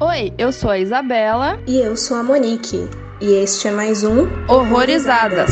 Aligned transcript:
Oi, 0.00 0.32
eu 0.38 0.52
sou 0.52 0.70
a 0.70 0.78
Isabela. 0.78 1.60
E 1.66 1.76
eu 1.80 1.96
sou 1.96 2.16
a 2.16 2.22
Monique. 2.22 2.88
E 3.20 3.32
este 3.32 3.66
é 3.66 3.72
mais 3.72 4.04
um 4.04 4.28
Horrorizadas. 4.48 5.50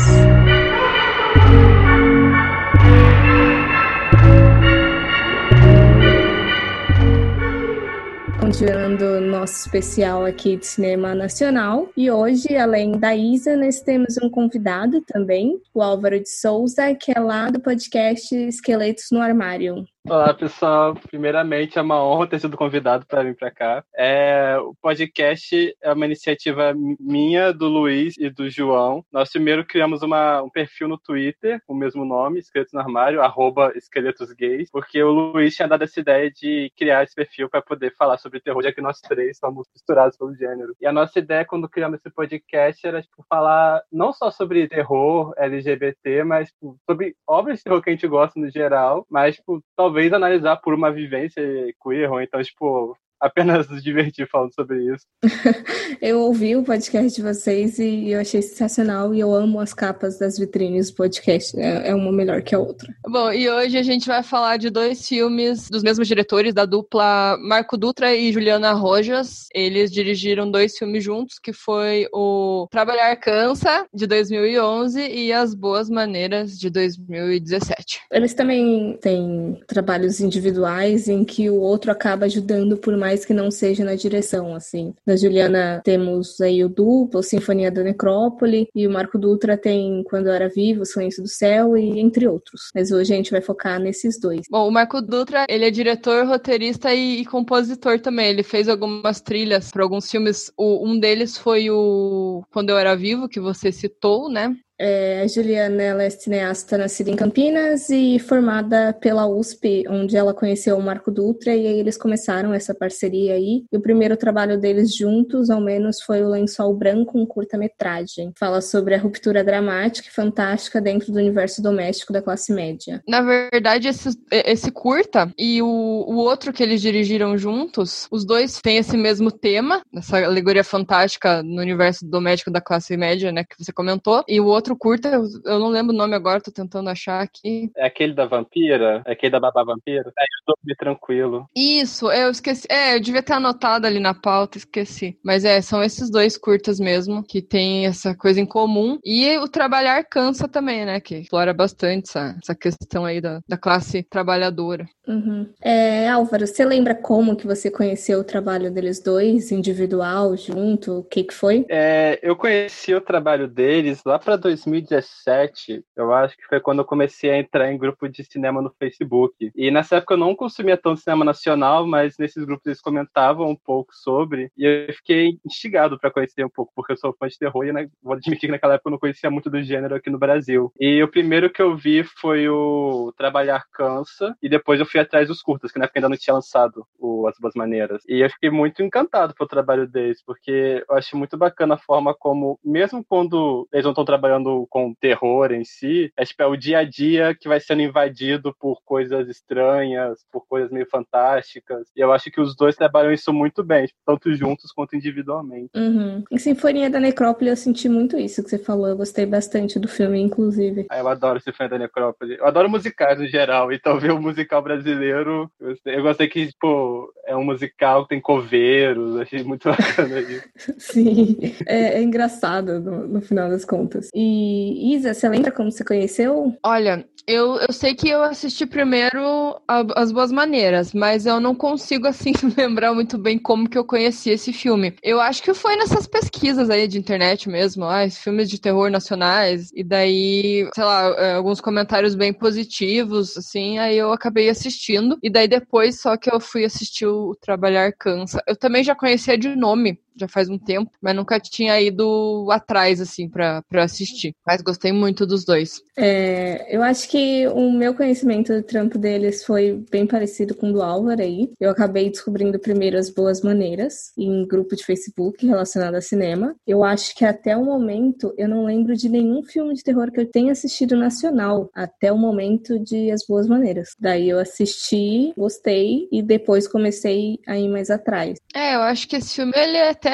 Continuando 8.39 9.19
nosso 9.19 9.65
especial 9.65 10.25
aqui 10.25 10.55
de 10.55 10.65
cinema 10.65 11.13
nacional. 11.13 11.89
E 11.97 12.09
hoje, 12.09 12.55
além 12.55 12.93
da 12.93 13.13
Isa, 13.13 13.57
nós 13.57 13.81
temos 13.81 14.15
um 14.15 14.29
convidado 14.29 15.01
também, 15.01 15.61
o 15.73 15.81
Álvaro 15.81 16.21
de 16.21 16.29
Souza, 16.29 16.95
que 16.95 17.11
é 17.13 17.19
lá 17.19 17.49
do 17.49 17.59
podcast 17.59 18.33
Esqueletos 18.33 19.07
no 19.11 19.19
Armário. 19.19 19.83
Olá, 20.09 20.33
pessoal. 20.33 20.95
Primeiramente, 20.95 21.77
é 21.77 21.81
uma 21.81 22.01
honra 22.01 22.27
ter 22.27 22.39
sido 22.39 22.55
convidado 22.55 23.05
para 23.05 23.23
vir 23.23 23.35
para 23.35 23.51
cá. 23.51 23.83
É, 23.93 24.57
o 24.57 24.73
podcast 24.81 25.75
é 25.81 25.91
uma 25.91 26.05
iniciativa 26.05 26.73
minha, 26.97 27.51
do 27.51 27.67
Luiz 27.67 28.15
e 28.17 28.29
do 28.29 28.49
João. 28.49 29.03
Nós 29.11 29.29
primeiro 29.29 29.65
criamos 29.65 30.03
uma, 30.03 30.41
um 30.41 30.49
perfil 30.49 30.87
no 30.87 30.97
Twitter, 30.97 31.61
com 31.67 31.73
o 31.73 31.77
mesmo 31.77 32.05
nome, 32.05 32.39
Esqueletos 32.39 32.71
no 32.71 32.79
Armário, 32.79 33.21
arroba 33.21 33.73
Esqueletos 33.75 34.31
Gays, 34.31 34.69
porque 34.71 35.03
o 35.03 35.11
Luiz 35.11 35.53
tinha 35.53 35.67
dado 35.67 35.83
essa 35.83 35.99
ideia 35.99 36.31
de 36.31 36.71
criar 36.77 37.03
esse 37.03 37.13
perfil 37.13 37.49
para 37.49 37.61
poder 37.61 37.93
falar 37.97 38.17
sobre 38.17 38.39
terror, 38.39 38.63
já 38.63 38.71
que 38.71 38.79
nós 38.79 39.01
três 39.01 39.37
somos 39.37 39.67
misturados 39.75 40.17
pelo 40.17 40.33
gênero. 40.33 40.73
E 40.79 40.87
a 40.87 40.93
nossa 40.93 41.19
ideia, 41.19 41.43
quando 41.43 41.67
criamos 41.67 41.99
esse 41.99 42.09
podcast, 42.09 42.87
era 42.87 43.01
tipo, 43.01 43.25
falar 43.27 43.81
não 43.91 44.13
só 44.13 44.31
sobre 44.31 44.69
terror 44.69 45.33
LGBT, 45.37 46.23
mas 46.23 46.47
tipo, 46.47 46.77
sobre 46.89 47.13
obras 47.27 47.57
de 47.57 47.65
terror 47.65 47.81
que 47.81 47.89
a 47.89 47.93
gente 47.93 48.07
gosta 48.07 48.39
no 48.39 48.49
geral, 48.49 49.05
mas 49.09 49.35
tipo, 49.35 49.61
talvez 49.75 49.96
talvez 49.97 50.13
analisar 50.13 50.57
por 50.57 50.75
uma 50.75 50.91
vivência 50.91 51.41
queer, 51.81 52.11
ou 52.11 52.21
então, 52.21 52.41
tipo, 52.43 52.95
apenas 53.19 53.69
nos 53.69 53.81
divertir 53.83 54.27
falando 54.29 54.53
sobre 54.53 54.93
isso. 54.93 55.05
eu 56.01 56.19
ouvi 56.21 56.55
o 56.55 56.63
podcast 56.63 57.15
de 57.15 57.21
vocês 57.21 57.79
e 57.79 58.11
eu 58.11 58.19
achei 58.19 58.41
sensacional 58.41 59.13
e 59.13 59.19
eu 59.19 59.33
amo 59.33 59.59
as 59.59 59.73
capas 59.73 60.17
das 60.17 60.37
vitrines 60.37 60.91
do 60.91 60.95
podcast. 60.95 61.59
É, 61.59 61.89
é 61.89 61.95
uma 61.95 62.11
melhor 62.11 62.41
que 62.41 62.55
a 62.55 62.59
outra. 62.59 62.93
Bom, 63.07 63.31
e 63.31 63.49
hoje 63.49 63.77
a 63.77 63.83
gente 63.83 64.07
vai 64.07 64.23
falar 64.23 64.57
de 64.57 64.69
dois 64.69 65.07
filmes 65.07 65.69
dos 65.69 65.83
mesmos 65.83 66.07
diretores, 66.07 66.53
da 66.53 66.65
dupla 66.65 67.37
Marco 67.41 67.77
Dutra 67.77 68.13
e 68.15 68.31
Juliana 68.31 68.73
Rojas. 68.73 69.47
Eles 69.53 69.91
dirigiram 69.91 70.49
dois 70.49 70.77
filmes 70.77 71.03
juntos, 71.03 71.39
que 71.39 71.53
foi 71.53 72.07
o 72.13 72.67
Trabalhar 72.71 73.15
Cansa, 73.17 73.85
de 73.93 74.05
2011, 74.07 74.99
e 75.01 75.31
As 75.31 75.53
Boas 75.53 75.89
Maneiras, 75.89 76.57
de 76.57 76.69
2017. 76.69 78.01
Eles 78.11 78.33
também 78.33 78.97
têm 79.01 79.59
trabalhos 79.67 80.19
individuais 80.19 81.07
em 81.07 81.23
que 81.23 81.49
o 81.49 81.59
outro 81.59 81.91
acaba 81.91 82.25
ajudando 82.25 82.77
por 82.77 82.95
mais 82.97 83.06
mais 83.07 83.23
que 83.23 83.33
não 83.33 83.49
seja 83.49 83.85
na 83.85 83.95
direção, 83.95 84.53
assim. 84.53 84.93
Da 85.05 85.15
Juliana 85.15 85.81
temos 85.81 86.41
aí 86.41 86.61
o 86.61 86.67
Duplo, 86.67 87.23
Sinfonia 87.23 87.71
da 87.71 87.81
Necrópole, 87.81 88.67
e 88.75 88.85
o 88.85 88.91
Marco 88.91 89.17
Dutra 89.17 89.57
tem 89.57 90.03
Quando 90.03 90.27
Era 90.27 90.49
Vivo, 90.49 90.85
Silêncio 90.85 91.23
do 91.23 91.29
Céu, 91.29 91.77
e 91.77 92.01
entre 92.01 92.27
outros. 92.27 92.63
Mas 92.75 92.91
hoje 92.91 93.13
a 93.13 93.15
gente 93.15 93.31
vai 93.31 93.39
focar 93.39 93.79
nesses 93.79 94.19
dois. 94.19 94.41
Bom, 94.51 94.67
o 94.67 94.71
Marco 94.71 95.01
Dutra, 95.01 95.45
ele 95.47 95.63
é 95.63 95.71
diretor, 95.71 96.25
roteirista 96.25 96.93
e, 96.93 97.21
e 97.21 97.25
compositor 97.25 97.97
também. 98.01 98.27
Ele 98.27 98.43
fez 98.43 98.67
algumas 98.67 99.21
trilhas 99.21 99.71
para 99.71 99.83
alguns 99.83 100.11
filmes. 100.11 100.51
O, 100.57 100.85
um 100.85 100.99
deles 100.99 101.37
foi 101.37 101.69
o 101.69 102.43
Quando 102.51 102.71
Eu 102.71 102.77
Era 102.77 102.93
Vivo, 102.93 103.29
que 103.29 103.39
você 103.39 103.71
citou, 103.71 104.29
né? 104.29 104.53
É, 104.79 105.21
a 105.21 105.27
Juliana 105.27 105.81
ela 105.81 106.03
é 106.03 106.09
cineasta 106.09 106.77
nascida 106.77 107.09
em 107.09 107.15
Campinas 107.15 107.89
e 107.89 108.19
formada 108.19 108.93
pela 108.93 109.27
USP, 109.27 109.85
onde 109.89 110.15
ela 110.15 110.33
conheceu 110.33 110.77
o 110.77 110.81
Marco 110.81 111.11
Dutra 111.11 111.55
e 111.55 111.65
aí 111.65 111.79
eles 111.79 111.97
começaram 111.97 112.53
essa 112.53 112.75
parceria 112.75 113.33
aí. 113.33 113.65
E 113.71 113.77
o 113.77 113.81
primeiro 113.81 114.15
trabalho 114.15 114.59
deles 114.59 114.95
juntos, 114.95 115.49
ao 115.49 115.59
menos, 115.59 116.01
foi 116.01 116.21
o 116.21 116.29
Lençol 116.29 116.73
Branco, 116.75 117.17
um 117.17 117.25
curta-metragem. 117.25 118.31
Fala 118.37 118.61
sobre 118.61 118.93
a 118.93 118.99
ruptura 118.99 119.43
dramática 119.43 120.09
e 120.09 120.13
fantástica 120.13 120.79
dentro 120.79 121.11
do 121.11 121.17
universo 121.17 121.61
doméstico 121.61 122.13
da 122.13 122.21
classe 122.21 122.53
média. 122.53 123.01
Na 123.07 123.21
verdade, 123.21 123.87
esse, 123.87 124.09
esse 124.31 124.71
curta 124.71 125.31
e 125.37 125.61
o, 125.61 125.65
o 125.67 126.17
outro 126.17 126.53
que 126.53 126.61
eles 126.61 126.81
dirigiram 126.81 127.37
juntos, 127.37 128.07
os 128.11 128.25
dois 128.25 128.61
têm 128.61 128.77
esse 128.77 128.95
mesmo 128.95 129.31
tema, 129.31 129.81
essa 129.95 130.23
alegoria 130.23 130.63
fantástica 130.63 131.41
no 131.41 131.61
universo 131.61 132.05
doméstico 132.05 132.51
da 132.51 132.61
classe 132.61 132.95
média, 132.95 133.31
né, 133.31 133.43
que 133.43 133.63
você 133.63 133.71
comentou, 133.71 134.23
e 134.27 134.39
o 134.39 134.45
outro 134.45 134.66
outro 134.67 134.75
curta, 134.75 135.09
eu 135.09 135.59
não 135.59 135.69
lembro 135.69 135.93
o 135.93 135.97
nome 135.97 136.15
agora, 136.15 136.41
tô 136.41 136.51
tentando 136.51 136.89
achar 136.89 137.21
aqui. 137.21 137.71
É 137.75 137.85
aquele 137.85 138.13
da 138.13 138.25
vampira? 138.25 139.01
É 139.05 139.13
aquele 139.13 139.31
da 139.31 139.39
babá 139.39 139.63
vampira? 139.63 140.11
É, 140.17 140.23
eu 140.23 140.45
tô 140.45 140.55
tranquilo. 140.77 141.47
Isso, 141.55 142.11
eu 142.11 142.29
esqueci. 142.29 142.67
É, 142.69 142.95
eu 142.95 142.99
devia 142.99 143.23
ter 143.23 143.33
anotado 143.33 143.87
ali 143.87 143.99
na 143.99 144.13
pauta, 144.13 144.57
esqueci. 144.57 145.17
Mas 145.23 145.45
é, 145.45 145.61
são 145.61 145.81
esses 145.81 146.09
dois 146.09 146.37
curtas 146.37 146.79
mesmo, 146.79 147.23
que 147.23 147.41
tem 147.41 147.85
essa 147.85 148.15
coisa 148.15 148.39
em 148.41 148.45
comum. 148.45 148.97
E 149.03 149.37
o 149.37 149.47
trabalhar 149.47 150.03
cansa 150.03 150.47
também, 150.47 150.85
né? 150.85 150.99
Que 150.99 151.15
explora 151.15 151.53
bastante 151.53 152.09
essa, 152.09 152.35
essa 152.41 152.55
questão 152.55 153.05
aí 153.05 153.21
da, 153.21 153.39
da 153.47 153.57
classe 153.57 154.03
trabalhadora. 154.03 154.85
Uhum. 155.07 155.49
É, 155.61 156.09
Álvaro, 156.09 156.45
você 156.45 156.65
lembra 156.65 156.93
como 156.93 157.35
que 157.35 157.47
você 157.47 157.71
conheceu 157.71 158.19
o 158.19 158.23
trabalho 158.23 158.69
deles 158.69 159.01
dois, 159.01 159.51
individual, 159.51 160.35
junto? 160.35 160.99
O 160.99 161.03
que 161.03 161.23
que 161.23 161.33
foi? 161.33 161.65
É, 161.69 162.19
eu 162.21 162.35
conheci 162.35 162.93
o 162.93 163.01
trabalho 163.01 163.47
deles 163.47 164.01
lá 164.05 164.19
para 164.19 164.35
2017, 164.57 165.83
eu 165.95 166.13
acho 166.13 166.35
que 166.35 166.45
foi 166.45 166.59
quando 166.59 166.79
eu 166.79 166.85
comecei 166.85 167.29
a 167.29 167.37
entrar 167.37 167.71
em 167.71 167.77
grupo 167.77 168.07
de 168.09 168.23
cinema 168.23 168.61
no 168.61 168.73
Facebook. 168.77 169.51
E 169.55 169.71
nessa 169.71 169.97
época 169.97 170.13
eu 170.13 170.17
não 170.17 170.35
consumia 170.35 170.77
tanto 170.77 170.99
cinema 170.99 171.23
nacional, 171.23 171.85
mas 171.85 172.17
nesses 172.17 172.43
grupos 172.43 172.65
eles 172.65 172.81
comentavam 172.81 173.49
um 173.49 173.55
pouco 173.55 173.93
sobre, 173.93 174.51
e 174.57 174.65
eu 174.65 174.93
fiquei 174.93 175.39
instigado 175.45 175.99
para 175.99 176.11
conhecer 176.11 176.45
um 176.45 176.49
pouco, 176.49 176.71
porque 176.75 176.93
eu 176.93 176.97
sou 176.97 177.15
fã 177.17 177.27
de 177.27 177.37
terror 177.37 177.65
e 177.65 177.71
né, 177.71 177.87
vou 178.01 178.13
admitir 178.13 178.47
que 178.47 178.51
naquela 178.51 178.75
época 178.75 178.89
eu 178.89 178.91
não 178.91 178.99
conhecia 178.99 179.29
muito 179.29 179.49
do 179.49 179.61
gênero 179.61 179.95
aqui 179.95 180.09
no 180.09 180.19
Brasil. 180.19 180.71
E 180.79 181.01
o 181.03 181.07
primeiro 181.07 181.49
que 181.49 181.61
eu 181.61 181.75
vi 181.75 182.03
foi 182.03 182.47
o 182.49 183.13
Trabalhar 183.17 183.63
Cansa, 183.71 184.35
e 184.41 184.49
depois 184.49 184.79
eu 184.79 184.85
fui 184.85 184.99
atrás 184.99 185.27
dos 185.27 185.41
curtas, 185.41 185.71
que 185.71 185.79
na 185.79 185.85
época 185.85 185.99
ainda 185.99 186.09
não 186.09 186.17
tinha 186.17 186.33
lançado 186.33 186.85
o 186.99 187.27
As 187.27 187.37
Boas 187.39 187.53
Maneiras. 187.55 188.01
E 188.07 188.23
eu 188.23 188.29
fiquei 188.29 188.49
muito 188.49 188.81
encantado 188.81 189.33
pelo 189.33 189.49
trabalho 189.49 189.87
deles, 189.87 190.23
porque 190.25 190.83
eu 190.89 190.95
acho 190.95 191.17
muito 191.17 191.37
bacana 191.37 191.75
a 191.75 191.79
forma 191.79 192.13
como, 192.13 192.59
mesmo 192.63 193.03
quando 193.03 193.67
eles 193.71 193.85
não 193.85 193.91
estão 193.91 194.05
trabalhando 194.05 194.46
trabalhando 194.47 194.67
com 194.69 194.93
terror 194.93 195.51
em 195.51 195.63
si, 195.63 196.11
é, 196.15 196.23
tipo, 196.23 196.41
é 196.41 196.45
o 196.45 196.55
dia 196.55 196.79
a 196.79 196.83
dia 196.83 197.35
que 197.35 197.47
vai 197.47 197.59
sendo 197.59 197.81
invadido 197.81 198.55
por 198.59 198.81
coisas 198.85 199.27
estranhas, 199.27 200.25
por 200.31 200.45
coisas 200.47 200.71
meio 200.71 200.87
fantásticas. 200.89 201.87
E 201.95 201.99
eu 201.99 202.11
acho 202.13 202.31
que 202.31 202.39
os 202.39 202.55
dois 202.55 202.75
trabalham 202.75 203.11
isso 203.11 203.33
muito 203.33 203.63
bem, 203.63 203.85
tipo, 203.85 203.99
tanto 204.05 204.33
juntos 204.33 204.71
quanto 204.71 204.95
individualmente. 204.95 205.69
Uhum. 205.75 206.23
Em 206.31 206.37
Sinfonia 206.37 206.89
da 206.89 206.99
Necrópole 206.99 207.49
eu 207.49 207.57
senti 207.57 207.89
muito 207.89 208.17
isso 208.17 208.43
que 208.43 208.49
você 208.49 208.57
falou. 208.57 208.87
Eu 208.87 208.97
gostei 208.97 209.25
bastante 209.25 209.79
do 209.79 209.87
filme, 209.87 210.19
inclusive. 210.19 210.85
Ah, 210.89 210.99
eu 210.99 211.07
adoro 211.07 211.39
Sinfonia 211.39 211.69
da 211.69 211.79
Necrópole. 211.79 212.37
Eu 212.37 212.45
adoro 212.45 212.69
musicais 212.69 213.19
no 213.19 213.27
geral, 213.27 213.71
então 213.71 213.99
ver 213.99 214.11
o 214.11 214.21
musical 214.21 214.61
brasileiro, 214.61 215.51
eu 215.59 215.69
gostei, 215.69 215.95
eu 215.95 216.03
gostei 216.03 216.27
que, 216.27 216.47
tipo, 216.47 217.11
é 217.25 217.35
um 217.35 217.43
musical 217.43 218.03
que 218.03 218.09
tem 218.09 218.21
coveiros, 218.21 219.19
achei 219.19 219.43
muito 219.43 219.67
bacana 219.69 220.19
isso. 220.19 220.73
Sim, 220.77 221.37
é, 221.65 221.97
é 221.99 222.01
engraçado 222.01 222.79
no, 222.79 223.07
no 223.07 223.21
final 223.21 223.49
das 223.49 223.65
contas. 223.65 224.09
E 224.13 224.36
e 224.37 224.95
Isa, 224.95 225.13
você 225.13 225.27
lembra 225.29 225.51
como 225.51 225.71
você 225.71 225.83
conheceu? 225.83 226.55
Olha, 226.63 227.05
eu, 227.27 227.57
eu 227.57 227.73
sei 227.73 227.93
que 227.93 228.07
eu 228.07 228.23
assisti 228.23 228.65
primeiro 228.65 229.59
a, 229.67 229.83
As 230.01 230.13
Boas 230.13 230.31
Maneiras, 230.31 230.93
mas 230.93 231.25
eu 231.25 231.41
não 231.41 231.53
consigo, 231.53 232.07
assim, 232.07 232.31
lembrar 232.57 232.93
muito 232.93 233.17
bem 233.17 233.37
como 233.37 233.69
que 233.69 233.77
eu 233.77 233.83
conheci 233.83 234.29
esse 234.29 234.53
filme. 234.53 234.95
Eu 235.03 235.19
acho 235.19 235.43
que 235.43 235.53
foi 235.53 235.75
nessas 235.75 236.07
pesquisas 236.07 236.69
aí 236.69 236.87
de 236.87 236.97
internet 236.97 237.49
mesmo, 237.49 237.83
ah, 237.83 238.09
filmes 238.09 238.49
de 238.49 238.61
terror 238.61 238.89
nacionais, 238.89 239.71
e 239.75 239.83
daí, 239.83 240.69
sei 240.73 240.83
lá, 240.85 241.09
é, 241.17 241.33
alguns 241.33 241.59
comentários 241.59 242.15
bem 242.15 242.31
positivos, 242.31 243.35
assim, 243.37 243.77
aí 243.77 243.97
eu 243.97 244.13
acabei 244.13 244.47
assistindo, 244.47 245.17
e 245.21 245.29
daí 245.29 245.49
depois 245.49 245.99
só 245.99 246.15
que 246.15 246.33
eu 246.33 246.39
fui 246.39 246.63
assistir 246.63 247.07
o 247.07 247.35
Trabalhar 247.41 247.91
Cansa. 247.91 248.41
Eu 248.47 248.55
também 248.55 248.85
já 248.85 248.95
conhecia 248.95 249.37
de 249.37 249.53
nome, 249.53 249.99
já 250.17 250.27
faz 250.27 250.49
um 250.49 250.57
tempo, 250.57 250.91
mas 251.01 251.15
nunca 251.15 251.39
tinha 251.39 251.79
ido 251.81 252.47
atrás, 252.51 252.99
assim, 253.01 253.29
pra, 253.29 253.61
pra 253.69 253.83
assistir. 253.83 254.33
Mas 254.45 254.61
gostei 254.61 254.91
muito 254.91 255.25
dos 255.25 255.45
dois. 255.45 255.81
É, 255.97 256.75
eu 256.75 256.83
acho 256.83 257.09
que 257.09 257.47
o 257.47 257.71
meu 257.71 257.93
conhecimento 257.93 258.53
do 258.53 258.63
trampo 258.63 258.97
deles 258.97 259.43
foi 259.43 259.83
bem 259.91 260.05
parecido 260.05 260.55
com 260.55 260.69
o 260.69 260.73
do 260.73 260.81
Álvaro 260.81 261.21
aí. 261.21 261.49
Eu 261.59 261.69
acabei 261.69 262.09
descobrindo 262.09 262.59
primeiro 262.59 262.97
as 262.97 263.09
boas 263.09 263.41
maneiras 263.41 264.11
em 264.17 264.45
grupo 264.47 264.75
de 264.75 264.83
Facebook 264.83 265.45
relacionado 265.45 265.95
a 265.95 266.01
cinema. 266.01 266.55
Eu 266.65 266.83
acho 266.83 267.15
que 267.15 267.25
até 267.25 267.55
o 267.55 267.65
momento 267.65 268.33
eu 268.37 268.47
não 268.47 268.65
lembro 268.65 268.95
de 268.95 269.09
nenhum 269.09 269.43
filme 269.43 269.73
de 269.73 269.83
terror 269.83 270.11
que 270.11 270.19
eu 270.19 270.29
tenha 270.29 270.51
assistido 270.51 270.95
nacional 270.95 271.69
até 271.73 272.11
o 272.11 272.17
momento 272.17 272.79
de 272.79 273.11
As 273.11 273.25
Boas 273.27 273.47
Maneiras. 273.47 273.89
Daí 273.99 274.29
eu 274.29 274.39
assisti, 274.39 275.33
gostei 275.37 276.07
e 276.11 276.21
depois 276.21 276.67
comecei 276.67 277.39
a 277.47 277.57
ir 277.57 277.69
mais 277.69 277.89
atrás. 277.89 278.37
É, 278.53 278.75
eu 278.75 278.81
acho 278.81 279.07
que 279.07 279.15
esse 279.15 279.35
filme 279.35 279.53
ele 279.55 279.77
é 279.77 279.89
até 279.89 280.06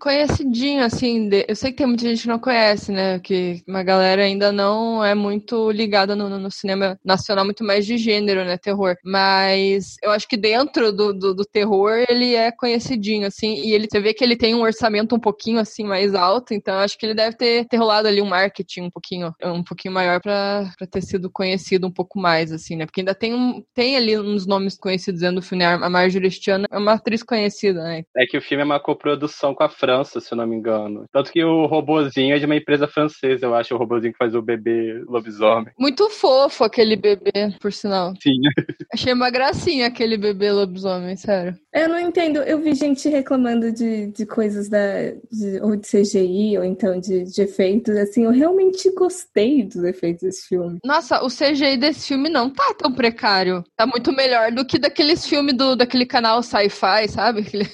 conhecidinho, 0.00 0.84
assim. 0.84 1.28
De... 1.28 1.44
Eu 1.48 1.56
sei 1.56 1.70
que 1.70 1.78
tem 1.78 1.86
muita 1.86 2.04
gente 2.04 2.22
que 2.22 2.28
não 2.28 2.38
conhece, 2.38 2.92
né? 2.92 3.18
Que 3.18 3.62
uma 3.66 3.82
galera 3.82 4.22
ainda 4.22 4.50
não 4.52 5.04
é 5.04 5.14
muito 5.14 5.70
ligada 5.70 6.14
no, 6.16 6.28
no, 6.38 6.50
cinema 6.50 6.98
nacional 7.04 7.44
muito 7.44 7.64
mais 7.64 7.86
de 7.86 7.96
gênero, 7.96 8.44
né? 8.44 8.56
Terror. 8.56 8.96
Mas 9.04 9.96
eu 10.02 10.10
acho 10.10 10.26
que 10.28 10.36
dentro 10.36 10.92
do, 10.92 11.12
do, 11.12 11.34
do, 11.34 11.44
terror 11.44 12.04
ele 12.08 12.34
é 12.34 12.50
conhecidinho, 12.52 13.26
assim, 13.26 13.54
e 13.54 13.72
ele 13.72 13.86
você 13.90 14.00
vê 14.00 14.12
que 14.12 14.22
ele 14.22 14.36
tem 14.36 14.54
um 14.54 14.62
orçamento 14.62 15.14
um 15.14 15.20
pouquinho 15.20 15.58
assim 15.58 15.84
mais 15.84 16.14
alto, 16.14 16.52
então 16.52 16.74
eu 16.74 16.80
acho 16.80 16.98
que 16.98 17.06
ele 17.06 17.14
deve 17.14 17.36
ter, 17.36 17.66
ter 17.66 17.76
rolado 17.76 18.08
ali 18.08 18.20
um 18.20 18.26
marketing 18.26 18.82
um 18.82 18.90
pouquinho, 18.90 19.32
um 19.44 19.62
pouquinho 19.62 19.94
maior 19.94 20.20
para 20.20 20.70
ter 20.90 21.02
sido 21.02 21.30
conhecido 21.30 21.86
um 21.86 21.92
pouco 21.92 22.18
mais, 22.18 22.52
assim, 22.52 22.76
né? 22.76 22.86
Porque 22.86 23.00
ainda 23.00 23.14
tem, 23.14 23.34
um, 23.34 23.62
tem 23.74 23.96
ali 23.96 24.18
uns 24.18 24.46
nomes 24.46 24.76
conhecidos 24.76 25.20
dentro 25.20 25.36
do 25.36 25.42
filme. 25.42 25.64
A 25.64 25.88
Marjorie 25.88 26.30
Stiana 26.30 26.66
é 26.70 26.78
uma 26.78 26.94
atriz 26.94 27.22
conhecida, 27.22 27.82
né? 27.82 28.02
É 28.16 28.26
que 28.26 28.36
o 28.36 28.42
filme 28.42 28.62
é 28.62 28.64
uma 28.64 28.80
coprodução 28.80 29.27
com 29.54 29.62
a 29.62 29.68
França, 29.68 30.20
se 30.20 30.32
eu 30.32 30.36
não 30.36 30.46
me 30.46 30.56
engano. 30.56 31.06
Tanto 31.12 31.32
que 31.32 31.42
o 31.42 31.66
robozinho 31.66 32.34
é 32.34 32.38
de 32.38 32.46
uma 32.46 32.56
empresa 32.56 32.86
francesa, 32.86 33.46
eu 33.46 33.54
acho, 33.54 33.74
o 33.74 33.78
robozinho 33.78 34.12
que 34.12 34.18
faz 34.18 34.34
o 34.34 34.42
bebê 34.42 35.02
lobisomem. 35.06 35.72
Muito 35.78 36.08
fofo 36.10 36.64
aquele 36.64 36.96
bebê, 36.96 37.54
por 37.60 37.72
sinal. 37.72 38.14
Sim. 38.20 38.40
Achei 38.92 39.12
uma 39.12 39.30
gracinha 39.30 39.86
aquele 39.86 40.16
bebê 40.16 40.50
lobisomem, 40.50 41.16
sério. 41.16 41.54
Eu 41.72 41.88
não 41.88 41.98
entendo. 41.98 42.38
Eu 42.38 42.60
vi 42.60 42.74
gente 42.74 43.08
reclamando 43.08 43.70
de, 43.72 44.06
de 44.08 44.26
coisas 44.26 44.68
da, 44.68 45.10
de, 45.30 45.60
ou 45.62 45.76
de 45.76 45.86
CGI, 45.86 46.58
ou 46.58 46.64
então 46.64 46.98
de, 46.98 47.24
de 47.24 47.42
efeitos. 47.42 47.96
Assim, 47.96 48.24
eu 48.24 48.30
realmente 48.30 48.90
gostei 48.94 49.62
dos 49.64 49.84
efeitos 49.84 50.22
desse 50.22 50.48
filme. 50.48 50.78
Nossa, 50.84 51.22
o 51.24 51.28
CGI 51.28 51.76
desse 51.76 52.08
filme 52.08 52.28
não 52.28 52.50
tá 52.50 52.74
tão 52.76 52.92
precário. 52.92 53.62
Tá 53.76 53.86
muito 53.86 54.12
melhor 54.12 54.50
do 54.52 54.64
que 54.64 54.78
daqueles 54.78 55.26
filmes 55.26 55.54
do, 55.54 55.76
daquele 55.76 56.06
canal 56.06 56.42
sci-fi, 56.42 57.08
sabe? 57.08 57.46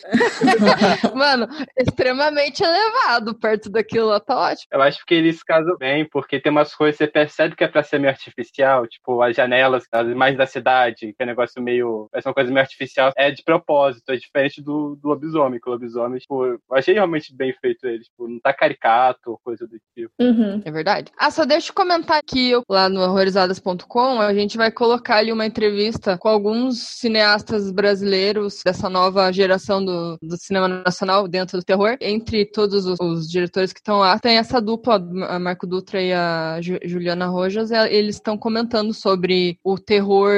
Mano, 1.14 1.43
extremamente 1.76 2.62
elevado 2.62 3.34
perto 3.34 3.70
daquilo 3.70 4.08
lá, 4.08 4.20
tá 4.20 4.36
ótimo. 4.36 4.68
Eu 4.72 4.82
acho 4.82 5.04
que 5.06 5.14
eles 5.14 5.42
casam 5.42 5.76
bem, 5.76 6.08
porque 6.08 6.40
tem 6.40 6.50
umas 6.50 6.74
coisas 6.74 6.96
que 6.96 7.04
você 7.04 7.10
percebe 7.10 7.56
que 7.56 7.64
é 7.64 7.68
pra 7.68 7.82
ser 7.82 7.98
meio 7.98 8.10
artificial, 8.10 8.86
tipo 8.86 9.22
as 9.22 9.36
janelas, 9.36 9.84
as 9.90 10.06
imagens 10.06 10.38
da 10.38 10.46
cidade, 10.46 11.12
que 11.12 11.16
é 11.18 11.24
um 11.24 11.26
negócio 11.26 11.62
meio. 11.62 12.08
Parece 12.10 12.28
uma 12.28 12.34
coisa 12.34 12.50
meio 12.50 12.62
artificial. 12.62 13.12
É 13.16 13.30
de 13.30 13.42
propósito, 13.42 14.10
é 14.10 14.16
diferente 14.16 14.62
do, 14.62 14.96
do 14.96 15.08
lobisomem, 15.08 15.60
que 15.60 15.68
o 15.68 15.72
lobisomem, 15.72 16.18
tipo, 16.18 16.44
eu 16.46 16.60
achei 16.72 16.94
realmente 16.94 17.34
bem 17.34 17.52
feito 17.60 17.86
ele, 17.86 18.04
tipo, 18.04 18.28
não 18.28 18.38
tá 18.40 18.52
caricato 18.52 19.30
ou 19.30 19.40
coisa 19.42 19.66
do 19.66 19.78
tipo. 19.94 20.12
Uhum. 20.20 20.62
É 20.64 20.70
verdade. 20.70 21.12
Ah, 21.18 21.30
só 21.30 21.44
deixa 21.44 21.70
eu 21.70 21.74
comentar 21.74 22.22
que 22.22 22.50
eu, 22.50 22.62
lá 22.68 22.88
no 22.88 23.00
horrorizadas.com 23.00 24.20
a 24.20 24.34
gente 24.34 24.56
vai 24.56 24.70
colocar 24.70 25.16
ali 25.16 25.32
uma 25.32 25.46
entrevista 25.46 26.16
com 26.18 26.28
alguns 26.28 26.78
cineastas 26.98 27.70
brasileiros 27.70 28.62
dessa 28.64 28.88
nova 28.88 29.30
geração 29.32 29.84
do, 29.84 30.18
do 30.22 30.36
cinema 30.36 30.68
nacional 30.68 31.23
dentro 31.28 31.58
do 31.58 31.64
terror. 31.64 31.96
Entre 32.00 32.44
todos 32.44 32.86
os, 32.86 32.98
os 33.00 33.30
diretores 33.30 33.72
que 33.72 33.80
estão 33.80 33.98
lá, 33.98 34.18
tem 34.18 34.36
essa 34.36 34.60
dupla, 34.60 34.96
a 35.28 35.38
Marco 35.38 35.66
Dutra 35.66 36.00
e 36.00 36.12
a 36.12 36.58
Juliana 36.60 37.26
Rojas, 37.26 37.70
eles 37.70 38.16
estão 38.16 38.36
comentando 38.36 38.92
sobre 38.92 39.58
o 39.62 39.78
terror 39.78 40.32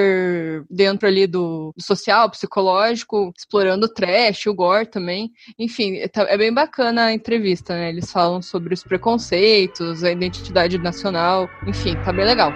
dentro 0.71 1.07
ali 1.07 1.27
do, 1.27 1.73
do 1.77 1.83
social, 1.83 2.31
psicológico, 2.31 3.33
explorando 3.37 3.87
o 3.87 3.93
trash, 3.93 4.47
o 4.47 4.55
gore 4.55 4.87
também. 4.87 5.31
Enfim, 5.59 5.97
é, 5.97 6.11
é 6.15 6.37
bem 6.37 6.53
bacana 6.53 7.07
a 7.07 7.13
entrevista, 7.13 7.75
né? 7.75 7.89
Eles 7.89 8.11
falam 8.11 8.41
sobre 8.43 8.75
os 8.75 8.83
preconceitos, 8.83 10.05
a 10.05 10.11
identidade 10.11 10.79
nacional, 10.79 11.49
enfim, 11.67 11.95
tá 12.05 12.13
bem 12.13 12.25
legal. 12.25 12.53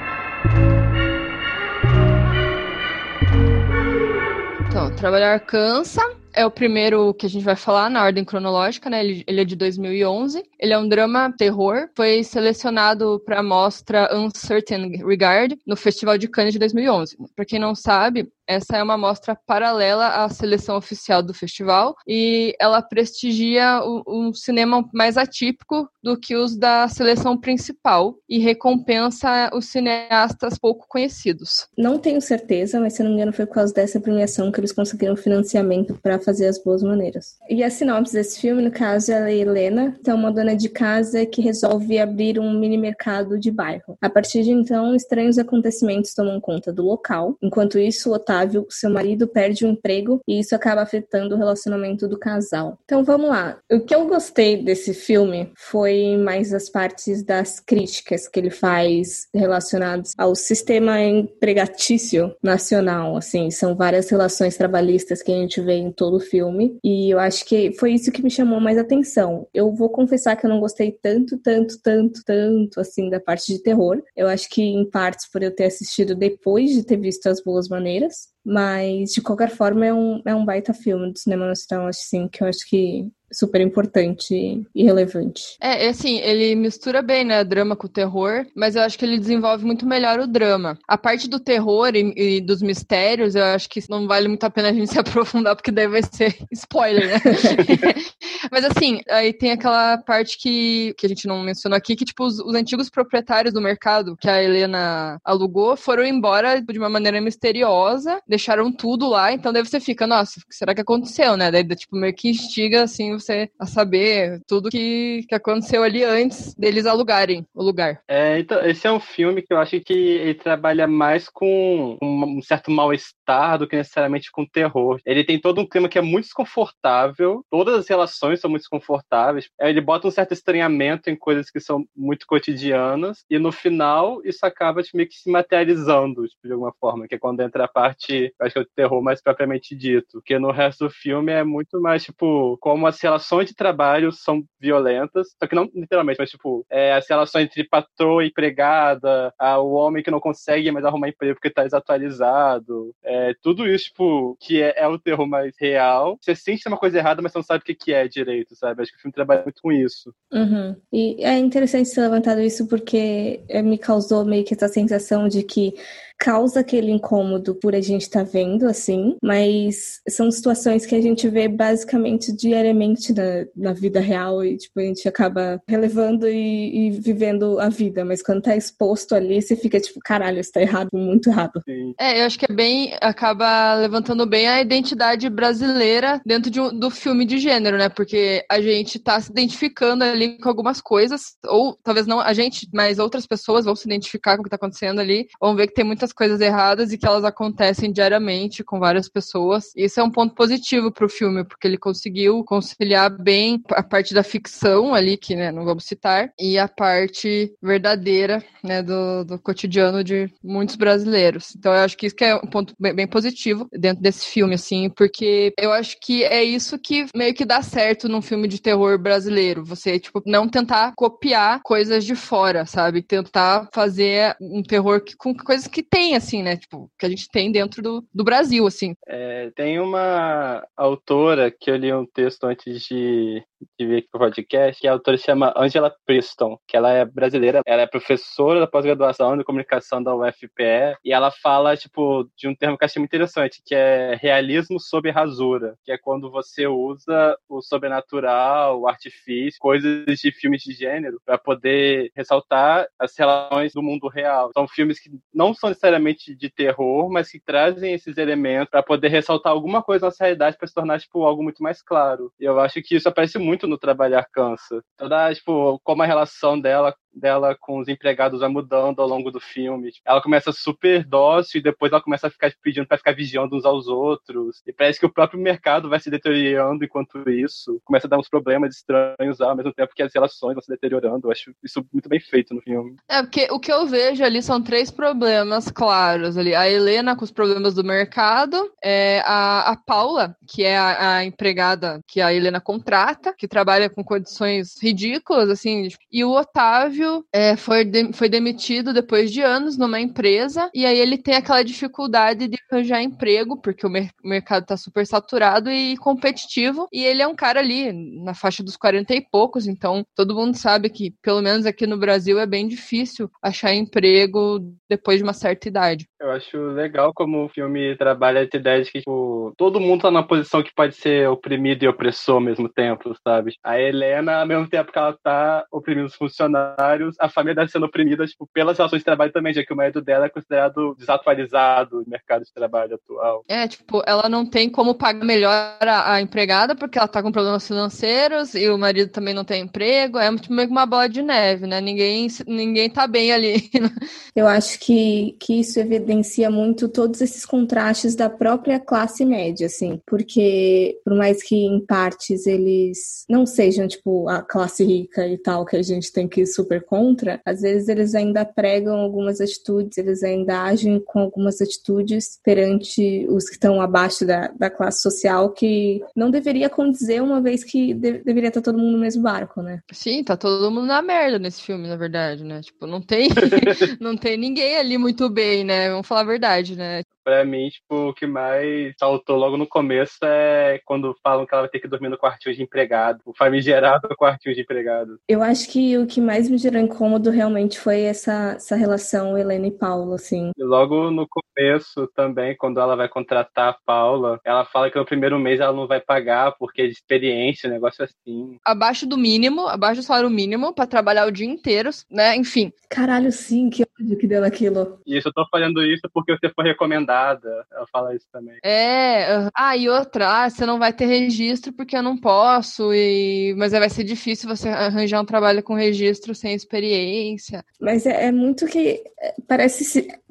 Então, 4.69 4.95
trabalhar 4.95 5.41
cansa, 5.41 6.01
é 6.35 6.47
o 6.47 6.51
primeiro 6.51 7.13
que 7.15 7.27
a 7.27 7.29
gente 7.29 7.45
vai 7.45 7.57
falar 7.57 7.91
na 7.91 8.03
ordem 8.03 8.25
cronológica, 8.25 8.89
né? 8.89 9.05
Ele, 9.05 9.25
ele 9.27 9.41
é 9.41 9.45
de 9.45 9.57
2011. 9.57 10.43
Ele 10.59 10.73
é 10.73 10.79
um 10.79 10.89
drama 10.89 11.33
terror. 11.37 11.89
Foi 11.97 12.23
selecionado 12.23 13.21
para 13.25 13.41
a 13.41 13.43
mostra 13.43 14.09
Uncertain 14.17 14.97
Regard 15.05 15.59
no 15.67 15.77
Festival 15.77 16.17
de 16.19 16.29
Cannes 16.29 16.53
de 16.53 16.59
2011. 16.59 17.17
Para 17.35 17.45
quem 17.45 17.59
não 17.59 17.75
sabe, 17.75 18.31
essa 18.51 18.77
é 18.77 18.83
uma 18.83 18.99
mostra 18.99 19.39
paralela 19.47 20.25
à 20.25 20.29
seleção 20.29 20.77
oficial 20.77 21.23
do 21.23 21.33
festival 21.33 21.95
e 22.05 22.53
ela 22.59 22.83
prestigia 22.83 23.81
um 24.09 24.35
cinema 24.35 24.85
mais 24.93 25.17
atípico 25.17 25.89
do 26.03 26.19
que 26.19 26.35
os 26.35 26.57
da 26.57 26.89
seleção 26.89 27.39
principal 27.39 28.17
e 28.29 28.39
recompensa 28.41 29.51
os 29.55 29.67
cineastas 29.67 30.59
pouco 30.59 30.87
conhecidos. 30.89 31.69
Não 31.79 31.97
tenho 31.97 32.21
certeza, 32.21 32.81
mas 32.81 32.95
se 32.95 33.05
não 33.05 33.11
me 33.11 33.17
engano 33.17 33.33
foi 33.33 33.47
por 33.47 33.55
causa 33.55 33.73
dessa 33.73 34.01
premiação 34.01 34.51
que 34.51 34.59
eles 34.59 34.73
conseguiram 34.73 35.15
financiamento 35.15 35.97
para 36.03 36.19
fazer 36.19 36.49
as 36.49 36.61
boas 36.63 36.83
maneiras. 36.83 37.37
E 37.49 37.63
a 37.63 37.71
sinopse 37.71 38.13
desse 38.13 38.41
filme, 38.41 38.63
no 38.63 38.73
caso, 38.73 39.13
é 39.13 39.33
Helena, 39.33 39.97
então 40.01 40.17
uma 40.17 40.33
dona 40.33 40.57
de 40.57 40.69
casa 40.69 41.25
que 41.25 41.41
resolve 41.41 42.01
abrir 42.01 42.41
um 42.41 42.59
mini 42.59 42.77
mercado 42.77 43.39
de 43.39 43.51
bairro. 43.51 43.97
A 44.01 44.11
partir 44.11 44.43
de 44.43 44.51
então, 44.51 44.97
estranhos 44.97 45.39
acontecimentos 45.39 46.15
tomam 46.15 46.41
conta 46.41 46.73
do 46.73 46.83
local. 46.83 47.37
Enquanto 47.41 47.79
isso, 47.79 48.13
Otávio, 48.13 48.40
seu 48.69 48.91
marido, 48.91 49.27
perde 49.27 49.65
o 49.65 49.69
emprego 49.69 50.21
e 50.29 50.39
isso 50.41 50.55
acaba 50.55 50.83
afetando 50.83 51.35
o 51.35 51.39
relacionamento 51.39 52.07
do 52.07 52.19
casal. 52.19 52.79
Então 52.85 53.03
vamos 53.03 53.31
lá. 53.31 53.59
O 53.71 53.81
que 53.81 53.95
eu 53.95 54.07
gostei 54.07 54.63
desse 54.63 54.93
filme 54.93 55.51
foi 55.57 56.17
mais 56.17 56.53
as 56.53 56.69
partes 56.69 57.23
das 57.23 57.61
críticas 57.61 58.29
que 58.29 58.39
ele 58.39 58.51
faz 58.51 59.27
relacionadas 59.35 60.13
ao 60.19 60.35
sistema 60.35 61.01
empregatício 61.01 62.35
nacional. 62.43 63.17
Assim, 63.17 63.51
são 63.51 63.75
várias 63.75 64.11
relações 64.11 64.57
trabalhistas 64.57 65.23
que 65.23 65.33
a 65.33 65.37
gente 65.37 65.61
vê 65.61 65.75
em 65.75 65.91
todo 65.91 66.11
todo 66.11 66.17
o 66.17 66.21
filme. 66.21 66.79
E 66.83 67.11
eu 67.11 67.19
acho 67.19 67.45
que 67.45 67.73
foi 67.79 67.93
isso 67.93 68.11
que 68.11 68.23
me 68.23 68.31
chamou 68.31 68.61
mais 68.61 68.77
atenção. 68.77 69.47
Eu 69.55 69.73
vou 69.73 69.89
confessar 69.89 70.37
que 70.37 70.45
eu 70.45 70.51
não 70.51 70.59
gostei 70.59 70.91
tanto, 70.91 71.39
tanto, 71.39 71.81
tanto, 71.81 72.25
tanto, 72.25 72.81
assim, 72.81 73.09
da 73.09 73.21
parte 73.21 73.53
de 73.53 73.63
terror. 73.63 74.03
Eu 74.17 74.27
acho 74.27 74.49
que, 74.51 74.63
em 74.63 74.85
partes, 74.91 75.31
por 75.31 75.43
eu 75.43 75.55
ter 75.55 75.65
assistido 75.65 76.15
depois 76.15 76.71
de 76.73 76.85
ter 76.85 76.97
visto 76.97 77.29
As 77.29 77.43
Boas 77.43 77.69
Maneiras. 77.69 78.30
Mas, 78.45 79.11
de 79.13 79.21
qualquer 79.21 79.51
forma, 79.51 79.87
é 79.87 79.93
um, 79.93 80.23
é 80.27 80.35
um 80.35 80.45
baita 80.45 80.73
filme 80.73 81.13
do 81.13 81.19
cinema 81.19 81.47
nacional, 81.47 81.89
assim, 81.89 82.29
que 82.29 82.43
eu 82.43 82.49
acho 82.49 82.69
que 82.69 83.07
super 83.33 83.61
importante 83.61 84.63
e 84.75 84.85
relevante. 84.85 85.57
É, 85.61 85.89
assim, 85.89 86.19
ele 86.19 86.55
mistura 86.55 87.03
bem, 87.03 87.25
né, 87.25 87.45
drama 87.45 87.77
com 87.77 87.87
terror, 87.87 88.47
mas 88.55 88.77
eu 88.77 88.83
acho 88.83 88.99
que 88.99 89.05
ele 89.05 89.19
desenvolve 89.19 89.65
muito 89.65 89.87
melhor 89.87 90.19
o 90.21 90.27
drama. 90.27 90.79
A 90.87 90.99
parte 90.99 91.29
do 91.29 91.39
terror 91.39 91.95
e, 91.95 92.13
e 92.17 92.41
dos 92.41 92.63
mistérios, 92.63 93.35
eu 93.35 93.45
acho 93.45 93.69
que 93.69 93.81
não 93.89 94.07
vale 94.07 94.29
muito 94.29 94.45
a 94.45 94.51
pena 94.51 94.69
a 94.69 94.73
gente 94.73 94.91
se 94.93 94.99
aprofundar, 94.99 95.57
porque 95.57 95.71
daí 95.71 95.89
vai 95.89 96.03
ser 96.03 96.37
spoiler, 96.53 97.07
né? 97.09 97.21
mas 98.51 98.65
assim, 98.65 99.01
aí 99.09 99.33
tem 99.33 99.53
aquela 99.53 99.99
parte 99.99 100.39
que, 100.39 100.95
que 100.99 101.07
a 101.07 101.09
gente 101.09 101.27
não 101.27 101.43
mencionou 101.43 101.77
aqui, 101.77 101.97
que 101.97 102.05
tipo, 102.05 102.25
os, 102.25 102.39
os 102.39 102.55
antigos 102.55 102.91
proprietários 102.91 103.55
do 103.55 103.61
mercado 103.61 104.17
que 104.17 104.29
a 104.29 104.43
Helena 104.43 105.19
alugou 105.25 105.77
foram 105.77 106.05
embora 106.05 106.61
de 106.61 106.79
uma 106.79 106.89
maneira 106.89 107.21
misteriosa, 107.21 108.21
deixaram 108.27 108.73
tudo 108.73 109.09
lá, 109.09 109.33
então 109.33 109.53
daí 109.53 109.65
você 109.65 109.81
fica, 109.81 110.07
nossa, 110.07 110.41
o 110.41 110.49
que 110.49 110.55
será 110.55 110.75
que 110.75 110.81
aconteceu, 110.81 111.37
né? 111.37 111.51
Daí, 111.51 111.65
tipo, 111.77 111.97
meio 111.97 112.15
que 112.15 112.29
instiga, 112.29 112.83
assim, 112.83 113.13
você 113.21 113.51
a 113.59 113.67
saber 113.67 114.41
tudo 114.47 114.71
que, 114.71 115.25
que 115.29 115.35
aconteceu 115.35 115.83
ali 115.83 116.03
antes 116.05 116.55
deles 116.55 116.87
alugarem 116.87 117.47
o 117.55 117.63
lugar. 117.63 118.01
É, 118.09 118.39
então, 118.39 118.65
esse 118.65 118.87
é 118.87 118.93
um 118.93 119.01
filme 119.01 119.43
que 119.43 119.53
eu 119.53 119.59
acho 119.59 119.81
que 119.81 119.93
ele 119.93 120.35
trabalha 120.35 120.87
mais 120.87 121.29
com 121.29 121.99
um 122.03 122.41
certo 122.43 122.71
mal-estar 122.71 123.59
do 123.59 123.69
que 123.69 123.77
necessariamente 123.77 124.31
com 124.31 124.47
terror. 124.47 124.99
Ele 125.05 125.25
tem 125.25 125.41
todo 125.41 125.61
um 125.61 125.69
clima 125.69 125.89
que 125.89 125.99
é 125.99 126.03
muito 126.03 126.25
desconfortável, 126.25 127.45
todas 127.51 127.75
as 127.75 127.89
relações 127.89 128.41
são 128.41 128.51
muito 128.51 128.63
desconfortáveis. 128.63 129.49
Ele 129.61 129.81
bota 129.81 130.09
um 130.09 130.11
certo 130.11 130.33
estranhamento 130.33 131.11
em 131.11 131.17
coisas 131.17 131.51
que 131.51 131.61
são 131.61 131.85
muito 131.97 132.27
cotidianas, 132.27 133.25
e 133.31 133.39
no 133.39 133.53
final 133.53 134.21
isso 134.25 134.45
acaba 134.45 134.83
tipo, 134.83 134.97
meio 134.97 135.09
que 135.09 135.17
se 135.17 135.31
materializando 135.31 136.27
tipo, 136.29 136.47
de 136.47 136.53
alguma 136.53 136.73
forma, 136.81 137.07
que 137.07 137.15
é 137.15 137.19
quando 137.19 137.41
entra 137.41 137.65
a 137.65 137.69
parte, 137.69 138.33
acho 138.41 138.53
que 138.53 138.59
é 138.59 138.63
o 138.63 138.69
terror 138.75 139.03
mais 139.03 139.23
propriamente 139.23 139.75
dito. 139.75 140.07
Porque 140.13 140.39
no 140.39 140.51
resto 140.51 140.87
do 140.87 140.91
filme 140.91 141.33
é 141.33 141.45
muito 141.45 141.81
mais, 141.81 142.05
tipo, 142.05 142.57
como 142.61 142.87
as 142.87 142.99
relações 143.11 143.49
de 143.49 143.55
trabalho 143.55 144.13
são 144.13 144.45
violentas, 144.61 145.29
só 145.39 145.47
que 145.47 145.55
não 145.55 145.69
literalmente, 145.75 146.19
mas 146.19 146.31
tipo, 146.31 146.65
é, 146.71 146.93
as 146.93 147.09
relações 147.09 147.45
entre 147.45 147.65
patroa 147.65 148.25
e 148.25 148.29
empregada, 148.29 149.35
a, 149.39 149.59
o 149.59 149.73
homem 149.73 150.03
que 150.03 150.11
não 150.11 150.21
consegue 150.21 150.71
mais 150.71 150.85
arrumar 150.85 151.09
emprego 151.09 151.35
porque 151.35 151.51
tá 151.51 151.65
desatualizado, 151.65 152.95
é, 153.03 153.35
tudo 153.43 153.67
isso, 153.67 153.87
tipo, 153.87 154.37
que 154.41 154.63
é, 154.63 154.75
é, 154.77 154.89
o 154.89 154.99
terror 154.99 155.27
mais 155.27 155.55
real. 155.59 156.17
Você 156.21 156.35
sente 156.35 156.69
uma 156.69 156.77
coisa 156.77 156.99
errada, 156.99 157.21
mas 157.21 157.33
você 157.33 157.39
não 157.39 157.43
sabe 157.43 157.63
o 157.63 157.65
que, 157.65 157.75
que 157.75 157.93
é 157.93 158.07
direito, 158.07 158.55
sabe? 158.55 158.83
Acho 158.83 158.93
que 158.93 158.99
o 158.99 159.01
filme 159.01 159.13
trabalha 159.13 159.43
muito 159.43 159.61
com 159.61 159.73
isso. 159.73 160.15
Uhum. 160.33 160.77
E 160.93 161.25
é 161.25 161.37
interessante 161.39 161.89
ser 161.89 162.03
levantado 162.03 162.41
isso 162.41 162.69
porque 162.69 163.43
é, 163.49 163.61
me 163.63 163.79
causou 163.79 164.25
meio 164.25 164.45
que 164.45 164.55
essa 164.55 164.69
sensação 164.69 165.29
de 165.29 165.43
que 165.43 165.75
causa 166.21 166.61
aquele 166.61 166.93
incômodo 166.93 167.55
por 167.55 167.75
a 167.75 167.81
gente 167.81 168.03
estar 168.03 168.25
tá 168.25 168.31
vendo, 168.31 168.69
assim, 168.69 169.17
mas 169.23 170.01
são 170.07 170.31
situações 170.31 170.85
que 170.85 170.95
a 170.95 171.01
gente 171.01 171.27
vê 171.29 171.49
basicamente 171.49 172.31
diariamente 172.31 173.15
na, 173.15 173.47
na 173.57 173.73
vida 173.73 174.01
real 174.01 174.45
e, 174.45 174.59
tipo, 174.59 174.79
a 174.79 174.83
gente 174.83 175.09
acaba 175.09 175.59
relevando 175.67 176.29
e, 176.29 176.89
e 176.89 176.91
vivendo 176.91 177.59
a 177.59 177.71
vida, 177.71 178.05
mas 178.05 178.23
quando 178.23 178.43
tá 178.43 178.55
exposto 178.55 179.15
ali, 179.15 179.41
você 179.41 179.57
fica 179.57 179.81
tipo, 179.81 179.99
caralho, 180.05 180.41
isso 180.41 180.53
tá 180.53 180.61
errado, 180.61 180.91
muito 180.93 181.31
errado. 181.31 181.63
Sim. 181.67 181.95
É, 181.99 182.21
eu 182.21 182.27
acho 182.27 182.39
que 182.39 182.47
é 182.51 182.55
bem, 182.55 182.95
acaba 183.01 183.75
levantando 183.77 184.27
bem 184.27 184.47
a 184.47 184.61
identidade 184.61 185.29
brasileira 185.31 186.21
dentro 186.27 186.51
de 186.51 186.61
um, 186.61 186.69
do 186.79 186.91
filme 186.91 187.25
de 187.25 187.39
gênero, 187.39 187.79
né? 187.79 187.89
Porque 187.89 188.45
a 188.51 188.61
gente 188.61 188.99
tá 188.99 189.19
se 189.19 189.31
identificando 189.31 190.05
ali 190.05 190.37
com 190.39 190.51
algumas 190.51 190.83
coisas, 190.83 191.37
ou 191.47 191.79
talvez 191.83 192.07
não 192.07 192.21
a 192.21 192.35
gente, 192.35 192.69
mas 192.75 192.99
outras 192.99 193.27
pessoas 193.27 193.65
vão 193.65 193.75
se 193.75 193.89
identificar 193.89 194.37
com 194.37 194.43
o 194.43 194.45
que 194.45 194.51
tá 194.51 194.57
acontecendo 194.57 195.01
ali, 195.01 195.27
vão 195.41 195.57
ver 195.57 195.67
que 195.67 195.75
tem 195.75 195.85
muitas 195.85 196.10
coisas 196.13 196.41
erradas 196.41 196.93
e 196.93 196.99
que 196.99 197.07
elas 197.07 197.25
acontecem 197.25 197.93
diariamente 197.93 198.65
com 198.65 198.79
várias 198.79 199.09
pessoas. 199.09 199.73
Isso 199.77 200.01
é 200.01 200.03
um 200.03 200.11
ponto 200.11 200.35
positivo 200.35 200.91
pro 200.91 201.09
filme, 201.09 201.45
porque 201.45 201.67
ele 201.67 201.79
conseguiu 201.79 202.45
conciliar 202.45 203.11
bem 203.11 203.63
a 203.71 203.83
parte 203.83 204.15
da 204.15 204.23
ficção 204.23 204.95
ali, 204.95 205.17
que 205.17 205.35
né, 205.37 205.51
não 205.51 205.65
vamos 205.65 205.85
citar, 205.85 206.33
e 206.39 206.59
a 206.59 206.69
parte 206.69 207.53
verdadeira, 207.63 208.43
né, 208.63 208.83
do, 208.83 209.25
do 209.25 209.39
cotidiano 209.39 210.03
de 210.05 210.31
muitos 210.43 210.77
brasileiros. 210.77 211.55
Então 211.57 211.73
eu 211.73 211.81
acho 211.81 211.97
que 211.97 212.07
isso 212.07 212.17
que 212.17 212.25
é 212.25 212.35
um 212.35 212.47
ponto 212.47 212.75
bem, 212.79 212.95
bem 212.95 213.07
positivo 213.07 213.69
dentro 213.73 214.03
desse 214.03 214.27
filme, 214.27 214.55
assim, 214.55 214.91
porque 214.91 215.53
eu 215.59 215.73
acho 215.73 215.97
que 216.01 216.25
é 216.25 216.43
isso 216.43 216.79
que 216.79 217.07
meio 217.15 217.35
que 217.35 217.45
dá 217.45 217.63
certo 217.63 218.09
num 218.09 218.23
filme 218.23 218.49
de 218.49 218.61
terror 218.61 218.99
brasileiro. 218.99 219.65
Você, 219.65 219.99
tipo, 219.99 220.23
não 220.27 220.49
tentar 220.49 220.93
copiar 220.97 221.61
coisas 221.63 222.05
de 222.05 222.15
fora, 222.15 222.67
sabe? 222.67 223.03
Tentar 223.03 223.69
fazer 223.73 224.37
um 224.41 224.63
terror 224.63 225.01
que, 225.01 225.17
com 225.17 225.35
coisas 225.35 225.67
que 225.67 225.83
tem, 225.83 226.00
assim, 226.15 226.43
né? 226.43 226.57
Tipo, 226.57 226.91
que 226.99 227.07
a 227.07 227.09
gente 227.09 227.29
tem 227.29 227.51
dentro 227.51 227.83
do, 227.83 228.05
do 228.13 228.25
Brasil, 228.25 228.67
assim. 228.67 228.95
É, 229.07 229.51
tem 229.55 229.79
uma 229.79 230.67
autora 230.77 231.51
que 231.51 231.71
eu 231.71 231.77
li 231.77 231.93
um 231.93 232.07
texto 232.07 232.45
antes 232.45 232.83
de, 232.83 233.43
de 233.79 233.87
vir 233.87 233.99
aqui 233.99 234.09
pro 234.11 234.21
podcast, 234.21 234.81
que 234.81 234.89
a 234.89 234.93
autora 234.93 235.17
se 235.17 235.25
chama 235.25 235.53
Angela 235.57 235.95
Preston, 236.05 236.59
que 236.67 236.77
ela 236.77 236.93
é 236.93 237.05
brasileira, 237.05 237.61
ela 237.67 237.83
é 237.83 237.87
professora 237.87 238.61
da 238.61 238.67
pós-graduação 238.67 239.37
de 239.37 239.45
comunicação 239.45 240.03
da 240.03 240.15
UFPE, 240.15 240.97
e 241.05 241.13
ela 241.13 241.31
fala, 241.31 241.77
tipo, 241.77 242.29
de 242.37 242.49
um 242.49 242.55
termo 242.55 242.77
que 242.77 242.85
eu 242.85 242.87
achei 242.87 243.01
muito 243.01 243.11
interessante, 243.11 243.63
que 243.65 243.75
é 243.75 244.17
realismo 244.21 244.79
sob 244.81 245.11
rasura, 245.11 245.77
que 245.85 245.93
é 245.93 245.99
quando 245.99 246.31
você 246.31 246.67
usa 246.67 247.37
o 247.49 247.61
sobrenatural, 247.61 248.81
o 248.81 248.89
artifício, 248.89 249.59
coisas 249.61 250.05
de 250.07 250.33
filmes 250.33 250.63
de 250.63 250.73
gênero, 250.73 251.21
para 251.25 251.39
poder 251.39 252.11
ressaltar 252.15 252.87
as 252.99 253.17
relações 253.17 253.73
do 253.73 253.83
mundo 253.83 254.09
real. 254.09 254.51
São 254.55 254.67
filmes 254.67 254.99
que 255.01 255.11
não 255.33 255.55
são 255.55 255.71
necessariamente 255.71 256.35
de 256.35 256.51
terror, 256.51 257.11
mas 257.11 257.31
que 257.31 257.41
trazem 257.41 257.93
esses 257.93 258.17
elementos 258.17 258.71
para 258.71 258.83
poder 258.83 259.09
ressaltar 259.09 259.53
alguma 259.53 259.83
coisa 259.83 260.07
na 260.07 260.13
realidade 260.19 260.57
para 260.57 260.67
se 260.67 260.75
tornar, 260.75 261.01
tipo, 261.01 261.25
algo 261.25 261.43
muito 261.43 261.63
mais 261.63 261.83
claro. 261.83 262.33
E 262.39 262.45
eu 262.45 262.59
acho 262.61 262.81
que 262.83 262.97
isso 262.97 263.09
aparece 263.09 263.39
muito 263.39 263.50
no 263.67 263.79
Trabalhar 263.79 264.27
Cansa. 264.33 264.83
Toda, 264.97 265.35
tipo, 265.35 265.81
como 265.83 266.03
a 266.03 266.07
relação 266.07 266.61
dela 266.61 266.95
dela 267.15 267.57
com 267.59 267.79
os 267.79 267.89
empregados 267.89 268.41
vai 268.41 268.49
mudando 268.49 269.01
ao 269.01 269.09
longo 269.09 269.31
do 269.31 269.41
filme. 269.41 269.93
Ela 270.05 270.23
começa 270.23 270.53
super 270.53 271.05
dócil 271.05 271.61
e 271.61 271.63
depois 271.63 271.93
ela 271.93 272.03
começa 272.03 272.27
a 272.27 272.31
ficar 272.31 272.53
pedindo 272.63 272.87
para 272.87 272.99
ficar 272.99 273.15
vigiando 273.15 273.57
uns 273.57 273.65
aos 273.65 273.87
outros. 273.89 274.63
E 274.67 274.73
parece 274.73 274.99
que 274.99 275.07
o 275.07 275.13
próprio 275.13 275.41
mercado 275.41 275.89
vai 275.89 276.01
se 276.01 276.11
deteriorando 276.11 276.85
enquanto 276.85 277.29
isso. 277.29 277.81
Começa 277.85 278.07
a 278.07 278.11
dar 278.11 278.19
uns 278.19 278.29
problemas 278.29 278.75
estranhos 278.75 279.41
ao 279.41 279.57
mesmo 279.57 279.73
tempo 279.73 279.95
que 279.95 280.03
as 280.03 280.15
relações 280.15 280.55
vão 280.55 280.63
se 280.63 280.71
deteriorando. 280.71 281.27
Eu 281.27 281.33
acho 281.33 281.53
isso 281.63 281.85
muito 281.93 282.09
bem 282.09 282.21
feito 282.21 282.55
no 282.55 282.61
filme. 282.61 282.97
É, 283.09 283.23
porque 283.23 283.49
o 283.51 283.59
que 283.59 283.73
eu 283.73 283.87
vejo 283.87 284.25
ali 284.25 284.43
são 284.43 284.63
três 284.63 284.91
problemas 284.91 285.71
claros 285.71 286.37
ali. 286.37 286.55
A 286.55 286.69
Helena 286.69 287.17
com 287.17 287.25
os 287.25 287.31
problemas 287.31 287.75
do 287.75 287.85
mercado, 287.85 288.71
é, 288.83 289.21
a, 289.25 289.73
a 289.73 289.77
Paula, 289.77 290.37
que 290.47 290.65
é 290.65 290.77
a, 290.77 291.17
a 291.17 291.25
empregada 291.25 292.01
que 292.07 292.21
a 292.21 292.33
Helena 292.33 292.61
contrata, 292.61 293.35
que 293.37 293.49
trabalha 293.49 293.91
com 293.91 294.05
condições 294.05 294.81
ridículas, 294.81 295.49
assim, 295.49 295.89
e 296.11 296.25
o 296.25 296.33
Otávio 296.33 297.00
É, 297.33 297.57
foi, 297.57 297.85
de, 297.85 298.13
foi 298.13 298.29
demitido 298.29 298.93
depois 298.93 299.31
de 299.31 299.43
anos 299.43 299.77
numa 299.77 300.01
empresa, 300.01 300.71
e 300.75 300.85
aí 300.87 300.99
ele 300.99 301.19
tem 301.19 301.35
aquela 301.35 301.63
dificuldade 301.63 302.49
de 302.49 302.57
arranjar 302.71 303.03
emprego, 303.03 303.61
porque 303.61 303.87
o, 303.87 303.91
mer 303.91 304.11
mercado 304.25 304.63
está 304.63 304.77
super 304.77 305.07
saturado 305.07 305.71
e 305.71 305.97
competitivo, 305.97 306.89
e 306.93 307.05
ele 307.05 307.23
é 307.23 307.27
um 307.27 307.35
cara 307.35 307.61
ali 307.61 307.93
na 308.23 308.35
faixa 308.35 308.63
dos 308.63 308.77
40 308.77 309.15
e 309.15 309.21
poucos, 309.21 309.67
então 309.67 310.05
todo 310.15 310.35
mundo 310.35 310.57
sabe 310.57 310.91
que, 310.91 311.15
pelo 311.23 311.43
menos 311.43 311.67
aqui 311.67 311.87
no 311.87 311.99
Brasil, 311.99 312.39
é 312.39 312.47
bem 312.47 312.67
difícil 312.69 313.31
achar 313.43 313.75
emprego 313.75 314.61
depois 314.89 315.19
de 315.19 315.23
uma 315.23 315.33
certa 315.33 315.69
idade. 315.69 316.07
Eu 316.21 316.31
acho 316.31 316.59
legal 316.73 317.13
como 317.15 317.45
o 317.45 317.49
filme 317.49 317.97
trabalha 317.97 318.41
essa 318.41 318.57
ideia 318.57 318.83
de 318.83 318.91
que 318.91 318.99
tipo, 318.99 319.53
todo 319.57 319.81
mundo 319.81 320.03
tá 320.03 320.11
numa 320.11 320.27
posição 320.27 320.63
que 320.63 320.75
pode 320.75 320.95
ser 320.95 321.29
oprimido 321.29 321.83
e 321.83 321.89
opressor 321.89 322.37
ao 322.37 322.41
mesmo 322.41 322.69
tempo, 322.69 323.15
sabe? 323.27 323.55
A 323.65 323.81
Helena, 323.81 324.41
ao 324.41 324.47
mesmo 324.47 324.69
tempo 324.69 324.93
que 324.93 324.99
ela 324.99 325.17
tá 325.23 325.65
oprimindo 325.71 326.07
os 326.07 326.15
funcionários, 326.15 326.90
a 327.19 327.29
família 327.29 327.57
deve 327.57 327.71
sendo 327.71 327.87
oprimida 327.87 328.27
tipo, 328.27 328.49
pelas 328.53 328.77
relações 328.77 329.01
de 329.01 329.05
trabalho 329.05 329.33
também, 329.33 329.53
já 329.53 329.65
que 329.65 329.73
o 329.73 329.77
marido 329.77 330.01
dela 330.01 330.27
é 330.27 330.29
considerado 330.29 330.95
desatualizado 330.99 332.01
no 332.01 332.09
mercado 332.09 332.45
de 332.45 332.53
trabalho 332.53 332.95
atual. 332.95 333.45
É, 333.49 333.67
tipo, 333.67 334.03
ela 334.07 334.29
não 334.29 334.45
tem 334.45 334.69
como 334.69 334.95
pagar 334.95 335.25
melhor 335.25 335.77
a, 335.81 336.15
a 336.15 336.21
empregada 336.21 336.75
porque 336.75 336.99
ela 336.99 337.09
tá 337.09 337.23
com 337.23 337.33
problemas 337.33 337.67
financeiros 337.67 338.55
e 338.55 338.69
o 338.69 338.79
marido 338.79 339.11
também 339.11 339.35
não 339.35 339.45
tem 339.45 339.63
emprego. 339.63 340.19
É 340.19 340.35
tipo, 340.37 340.55
meio 340.55 340.69
que 340.69 340.73
uma 340.73 340.87
bola 340.87 341.09
de 341.09 341.23
neve, 341.23 341.67
né? 341.67 341.81
Ninguém, 341.81 342.27
ninguém 342.47 342.91
tá 342.91 343.07
bem 343.07 343.33
ali. 343.33 343.71
Eu 344.35 344.47
acho 344.47 344.79
que, 344.79 345.37
que 345.41 345.61
isso 345.61 345.79
evidencia 345.79 346.51
muito 346.51 346.89
todos 346.89 347.21
esses 347.21 347.45
contrastes 347.45 348.15
da 348.15 348.31
própria 348.31 348.79
classe 348.79 349.25
média, 349.25 349.67
assim, 349.67 350.01
porque 350.07 350.99
por 351.05 351.15
mais 351.15 351.43
que 351.43 351.57
em 351.57 351.85
partes 351.85 352.47
eles 352.47 353.25
não 353.29 353.45
sejam 353.47 353.87
tipo 353.89 354.29
a 354.29 354.43
classe 354.43 354.85
rica 354.85 355.27
e 355.27 355.37
tal 355.39 355.65
que 355.65 355.77
a 355.77 355.83
gente 355.83 356.13
tem 356.13 356.29
que 356.29 356.43
ir 356.43 356.47
super 356.81 356.83
contra, 356.83 357.41
às 357.45 357.61
vezes 357.61 357.89
eles 357.89 358.15
ainda 358.15 358.45
pregam 358.45 358.97
algumas 358.97 359.41
atitudes, 359.41 359.99
eles 359.99 360.23
ainda 360.23 360.63
agem 360.63 361.01
com 361.01 361.21
algumas 361.21 361.61
atitudes 361.61 362.41
perante 362.43 363.27
os 363.29 363.45
que 363.45 363.55
estão 363.55 363.81
abaixo 363.81 364.27
da, 364.27 364.49
da 364.49 364.71
classe 364.71 365.03
social 365.03 365.51
que 365.51 366.01
não 366.17 366.31
deveria 366.31 366.69
condizer 366.69 367.23
uma 367.23 367.41
vez 367.41 367.63
que 367.63 367.95
de, 367.95 368.23
deveria 368.25 368.49
estar 368.49 368.63
todo 368.63 368.79
mundo 368.79 368.93
no 368.93 369.01
mesmo 369.01 369.23
barco, 369.23 369.63
né? 369.63 369.81
Sim, 369.93 370.25
tá 370.25 370.37
todo 370.37 370.71
mundo 370.71 370.87
na 370.87 371.03
merda 371.03 371.39
nesse 371.39 371.63
filme, 371.63 371.87
na 371.87 371.97
verdade, 371.97 372.45
né? 372.45 372.61
Tipo, 372.63 372.87
não 372.87 373.01
tem 373.01 373.29
não 374.01 374.17
tem 374.17 374.37
ninguém 374.37 374.77
ali 374.77 374.97
muito 374.99 375.29
bem, 375.29 375.65
né? 375.65 375.91
vamos 375.91 376.07
falar 376.07 376.23
a 376.23 376.25
verdade, 376.25 376.77
né? 376.77 377.03
Pra 377.25 377.45
mim, 377.45 377.69
tipo, 377.69 378.09
o 378.09 378.15
que 378.15 378.27
mais 378.27 378.95
saltou 378.99 379.37
logo 379.37 379.57
no 379.57 379.67
começo 379.67 380.19
é 380.25 380.81
quando 380.85 381.17
falam 381.23 381.47
que 381.47 381.55
ela 381.55 381.63
vai 381.63 381.71
ter 381.71 381.81
que 381.81 381.89
dormir 381.89 382.09
no 382.09 382.19
quartinho 382.19 382.55
de 382.55 382.63
empregado, 382.63 383.21
o 383.25 383.35
famigerado 383.35 384.09
quartinho 384.19 384.55
de 384.55 384.63
empregado. 384.63 385.19
Eu 385.29 385.43
acho 385.43 385.69
que 385.71 385.97
o 385.99 386.07
que 386.07 386.21
mais 386.21 386.49
me 386.49 386.59
gerou 386.59 386.81
incômodo 386.81 387.31
realmente 387.31 387.79
foi 387.79 388.03
essa, 388.03 388.55
essa 388.57 388.77
relação 388.77 389.37
Helena 389.37 389.67
e 389.67 389.71
Paulo, 389.71 390.15
assim. 390.15 390.51
E 390.57 390.63
logo 390.63 391.11
no 391.11 391.27
começo 391.29 392.07
também, 392.15 392.57
quando 392.57 392.81
ela 392.81 392.97
vai 392.97 393.09
contratar 393.09 393.69
a 393.69 393.77
Paula, 393.85 394.41
ela 394.45 394.65
fala 394.65 394.91
que 394.91 394.99
no 394.99 395.05
primeiro 395.05 395.39
mês 395.39 395.61
ela 395.61 395.73
não 395.73 395.87
vai 395.87 396.01
pagar 396.01 396.53
porque 396.59 396.83
é 396.83 396.87
de 396.87 396.93
experiência, 396.93 397.69
um 397.69 397.73
negócio 397.73 398.05
assim. 398.05 398.59
Abaixo 398.65 399.07
do 399.07 399.17
mínimo, 399.17 399.67
abaixo 399.67 400.01
do 400.01 400.05
salário 400.05 400.31
mínimo, 400.31 400.75
para 400.75 400.87
trabalhar 400.87 401.27
o 401.27 401.33
dia 401.33 401.47
inteiro, 401.47 401.91
né? 402.11 402.37
Enfim. 402.37 402.73
Caralho, 402.89 403.31
sim, 403.31 403.71
que 403.71 403.85
ódio 404.01 404.19
que 404.19 404.27
deu 404.27 404.45
aquilo. 404.45 405.01
Isso, 405.07 405.29
eu 405.29 405.33
tô 405.33 405.47
falando 405.51 405.83
isso 405.85 406.09
porque 406.13 406.37
você 406.37 406.53
foi 406.55 406.65
recomendada. 407.11 407.67
Ela 407.73 407.87
fala 407.87 408.15
isso 408.15 408.27
também. 408.33 408.59
É, 408.63 409.49
ah, 409.55 409.77
e 409.77 409.89
outra, 409.89 410.45
ah, 410.45 410.51
você 410.51 410.65
não 410.65 410.79
vai 410.79 410.93
ter 410.93 411.07
registro 411.07 411.73
porque 411.73 411.97
eu 411.97 412.03
não 412.03 412.17
posso, 412.17 412.93
e... 412.95 413.55
mas 413.57 413.73
vai 413.73 413.91
ser 413.91 414.05
difícil 414.05 414.49
você 414.49 414.69
arranjar 414.69 415.21
um 415.21 415.25
trabalho 415.25 415.63
com 415.63 415.75
registro 415.75 416.35
sem 416.35 416.55
experiência. 416.55 417.65
Mas 417.81 418.07
é, 418.07 418.27
é 418.27 418.33
muito 418.33 418.67
que. 418.67 419.03
É, 419.19 419.35
parece 419.47 419.85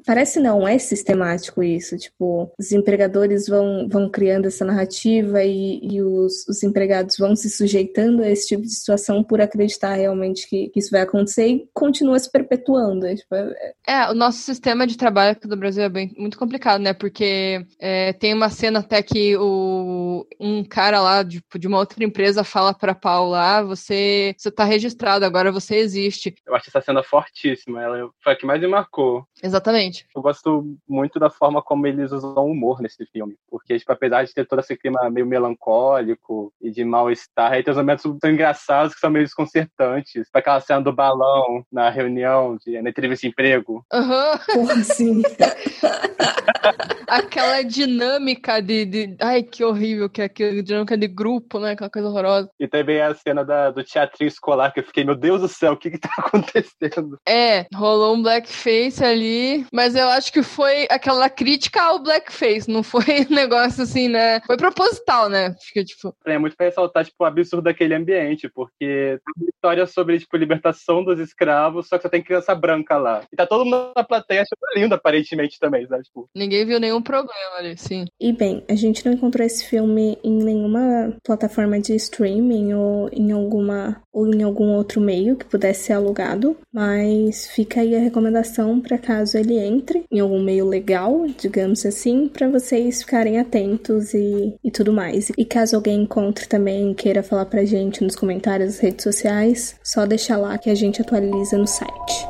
Parece 0.06 0.40
não, 0.40 0.66
é 0.66 0.78
sistemático 0.78 1.62
isso. 1.62 1.96
Tipo, 1.96 2.52
os 2.58 2.72
empregadores 2.72 3.46
vão, 3.46 3.88
vão 3.88 4.08
criando 4.08 4.46
essa 4.46 4.64
narrativa 4.64 5.42
e, 5.42 5.80
e 5.82 6.02
os, 6.02 6.46
os 6.48 6.62
empregados 6.62 7.16
vão 7.16 7.34
se 7.36 7.50
sujeitando 7.50 8.22
a 8.22 8.30
esse 8.30 8.48
tipo 8.48 8.62
de 8.62 8.74
situação 8.74 9.22
por 9.22 9.40
acreditar 9.40 9.94
realmente 9.94 10.48
que, 10.48 10.68
que 10.68 10.78
isso 10.78 10.90
vai 10.90 11.02
acontecer 11.02 11.46
e 11.46 11.68
continua 11.72 12.18
se 12.18 12.30
perpetuando. 12.30 13.06
É, 13.06 13.14
tipo, 13.14 13.34
é... 13.34 13.72
é, 13.86 14.10
o 14.10 14.14
nosso 14.14 14.38
sistema 14.38 14.86
de 14.86 14.96
trabalho 14.96 15.32
aqui 15.32 15.46
do 15.46 15.56
Brasil 15.56 15.82
é 15.82 15.88
bem, 15.88 16.12
muito 16.16 16.38
complicado, 16.38 16.80
né? 16.80 16.92
Porque 16.92 17.64
é, 17.78 18.12
tem 18.12 18.34
uma 18.34 18.50
cena 18.50 18.80
até 18.80 19.02
que 19.02 19.36
o, 19.36 20.26
um 20.38 20.64
cara 20.64 21.00
lá 21.00 21.22
de, 21.22 21.40
tipo, 21.40 21.58
de 21.58 21.66
uma 21.66 21.78
outra 21.78 22.04
empresa 22.04 22.44
fala 22.44 22.72
pra 22.74 22.94
Paula: 22.94 23.58
ah, 23.58 23.62
você, 23.62 24.34
você 24.36 24.50
tá 24.50 24.64
registrado, 24.64 25.24
agora 25.24 25.52
você 25.52 25.76
existe. 25.76 26.34
Eu 26.46 26.54
acho 26.54 26.68
essa 26.68 26.80
cena 26.80 27.02
fortíssima, 27.02 27.82
ela 27.82 28.10
foi 28.22 28.32
a 28.32 28.36
que 28.36 28.46
mais 28.46 28.60
me 28.60 28.68
marcou. 28.68 29.24
Exatamente. 29.42 29.99
Exatamente. 30.00 30.06
Eu 30.14 30.22
gosto 30.22 30.76
muito 30.88 31.18
da 31.18 31.30
forma 31.30 31.62
como 31.62 31.86
eles 31.86 32.12
usam 32.12 32.46
humor 32.46 32.80
nesse 32.80 33.04
filme, 33.06 33.36
porque, 33.48 33.78
tipo, 33.78 33.92
apesar 33.92 34.24
de 34.24 34.32
ter 34.32 34.46
todo 34.46 34.60
esse 34.60 34.76
clima 34.76 35.10
meio 35.10 35.26
melancólico 35.26 36.52
e 36.60 36.70
de 36.70 36.84
mal-estar, 36.84 37.52
aí 37.52 37.62
tem 37.62 37.72
os 37.72 37.78
momentos 37.78 38.04
tão 38.20 38.30
engraçados 38.30 38.94
que 38.94 39.00
são 39.00 39.10
meio 39.10 39.24
desconcertantes. 39.24 40.24
Tipo, 40.24 40.38
aquela 40.38 40.60
cena 40.60 40.80
do 40.80 40.92
balão 40.92 41.64
na 41.70 41.90
reunião, 41.90 42.56
de, 42.56 42.80
na 42.80 42.90
entrevista 42.90 43.26
de 43.26 43.28
emprego. 43.28 43.84
Aham. 43.92 44.38
Porra, 44.52 44.82
sim. 44.82 45.22
Aquela 47.10 47.62
dinâmica 47.62 48.60
de, 48.62 48.84
de. 48.84 49.16
Ai, 49.18 49.42
que 49.42 49.64
horrível 49.64 50.08
que 50.08 50.22
é 50.22 50.26
aquela 50.26 50.62
dinâmica 50.62 50.96
de 50.96 51.08
grupo, 51.08 51.58
né? 51.58 51.72
Aquela 51.72 51.90
coisa 51.90 52.08
horrorosa. 52.08 52.48
E 52.58 52.68
também 52.68 53.00
a 53.00 53.12
cena 53.16 53.44
da, 53.44 53.72
do 53.72 53.82
teatrinho 53.82 54.28
escolar, 54.28 54.72
que 54.72 54.78
eu 54.78 54.84
fiquei, 54.84 55.02
meu 55.02 55.16
Deus 55.16 55.40
do 55.40 55.48
céu, 55.48 55.72
o 55.72 55.76
que 55.76 55.90
que 55.90 55.98
tá 55.98 56.08
acontecendo? 56.18 57.18
É, 57.28 57.66
rolou 57.74 58.14
um 58.14 58.22
blackface 58.22 59.04
ali, 59.04 59.66
mas 59.80 59.94
eu 59.94 60.10
acho 60.10 60.30
que 60.30 60.42
foi 60.42 60.86
aquela 60.90 61.30
crítica 61.30 61.80
ao 61.80 62.02
blackface, 62.02 62.70
não 62.70 62.82
foi 62.82 63.02
um 63.30 63.34
negócio 63.34 63.82
assim, 63.82 64.08
né? 64.08 64.38
Foi 64.42 64.58
proposital, 64.58 65.30
né? 65.30 65.56
Fica 65.58 65.82
tipo. 65.82 66.14
É 66.26 66.36
muito 66.36 66.54
pra 66.54 66.66
ressaltar, 66.66 67.06
tipo, 67.06 67.24
o 67.24 67.26
absurdo 67.26 67.64
daquele 67.64 67.94
ambiente, 67.94 68.46
porque 68.46 69.18
tem 69.24 69.34
uma 69.38 69.48
história 69.48 69.86
sobre, 69.86 70.18
tipo, 70.18 70.36
libertação 70.36 71.02
dos 71.02 71.18
escravos, 71.18 71.88
só 71.88 71.96
que 71.96 72.02
só 72.02 72.10
tem 72.10 72.22
criança 72.22 72.54
branca 72.54 72.98
lá. 72.98 73.22
E 73.32 73.36
tá 73.36 73.46
todo 73.46 73.64
mundo 73.64 73.92
na 73.96 74.04
plateia 74.04 74.42
achando 74.42 74.78
lindo, 74.78 74.94
aparentemente, 74.94 75.58
também, 75.58 75.86
sabe? 75.86 76.02
Tipo, 76.02 76.28
Ninguém 76.36 76.66
viu 76.66 76.78
nenhum 76.78 77.00
problema 77.00 77.56
ali, 77.56 77.74
sim. 77.78 78.04
E 78.20 78.34
bem, 78.34 78.62
a 78.68 78.74
gente 78.74 79.06
não 79.06 79.14
encontrou 79.14 79.46
esse 79.46 79.66
filme 79.66 80.18
em 80.22 80.44
nenhuma 80.44 81.16
plataforma 81.24 81.80
de 81.80 81.94
streaming 81.94 82.74
ou 82.74 83.08
em 83.14 83.32
alguma 83.32 84.02
ou 84.12 84.26
em 84.26 84.42
algum 84.42 84.74
outro 84.74 85.00
meio 85.00 85.36
que 85.36 85.44
pudesse 85.44 85.84
ser 85.84 85.92
alugado, 85.94 86.56
mas 86.72 87.46
fica 87.48 87.80
aí 87.80 87.94
a 87.94 88.00
recomendação 88.00 88.80
para 88.80 88.98
caso 88.98 89.36
ele 89.36 89.58
entre 89.58 90.04
em 90.10 90.20
algum 90.20 90.42
meio 90.42 90.66
legal, 90.66 91.26
digamos 91.38 91.84
assim, 91.86 92.28
para 92.28 92.48
vocês 92.48 93.02
ficarem 93.02 93.38
atentos 93.38 94.12
e, 94.14 94.54
e 94.62 94.70
tudo 94.70 94.92
mais. 94.92 95.30
E 95.36 95.44
caso 95.44 95.76
alguém 95.76 96.02
encontre 96.02 96.46
também 96.46 96.94
queira 96.94 97.22
falar 97.22 97.46
pra 97.46 97.64
gente 97.64 98.02
nos 98.02 98.16
comentários 98.16 98.72
das 98.72 98.80
redes 98.80 99.02
sociais, 99.02 99.76
só 99.82 100.04
deixar 100.06 100.36
lá 100.36 100.58
que 100.58 100.70
a 100.70 100.74
gente 100.74 101.00
atualiza 101.00 101.56
no 101.56 101.66
site. 101.66 102.26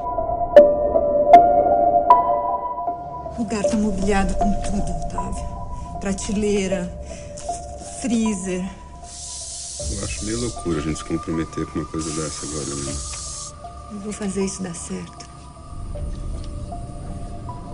O 3.37 3.42
lugar 3.42 3.64
tá 3.64 3.76
mobiliado 3.76 4.34
com 4.34 4.52
tudo, 4.62 4.90
Otávio. 5.06 5.99
Prateleira, 5.99 6.90
freezer. 8.00 8.79
Eu 9.97 10.04
acho 10.04 10.25
meio 10.25 10.40
loucura 10.40 10.78
a 10.78 10.82
gente 10.82 10.99
se 10.99 11.04
comprometer 11.04 11.66
com 11.66 11.78
uma 11.80 11.85
coisa 11.88 12.11
dessa 12.11 12.47
agora, 12.47 12.75
né? 12.85 12.94
Eu 13.92 13.99
vou 14.00 14.12
fazer 14.12 14.44
isso 14.44 14.62
dar 14.62 14.75
certo. 14.75 15.28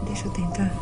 Deixa 0.06 0.26
eu 0.26 0.30
tentar. 0.32 0.72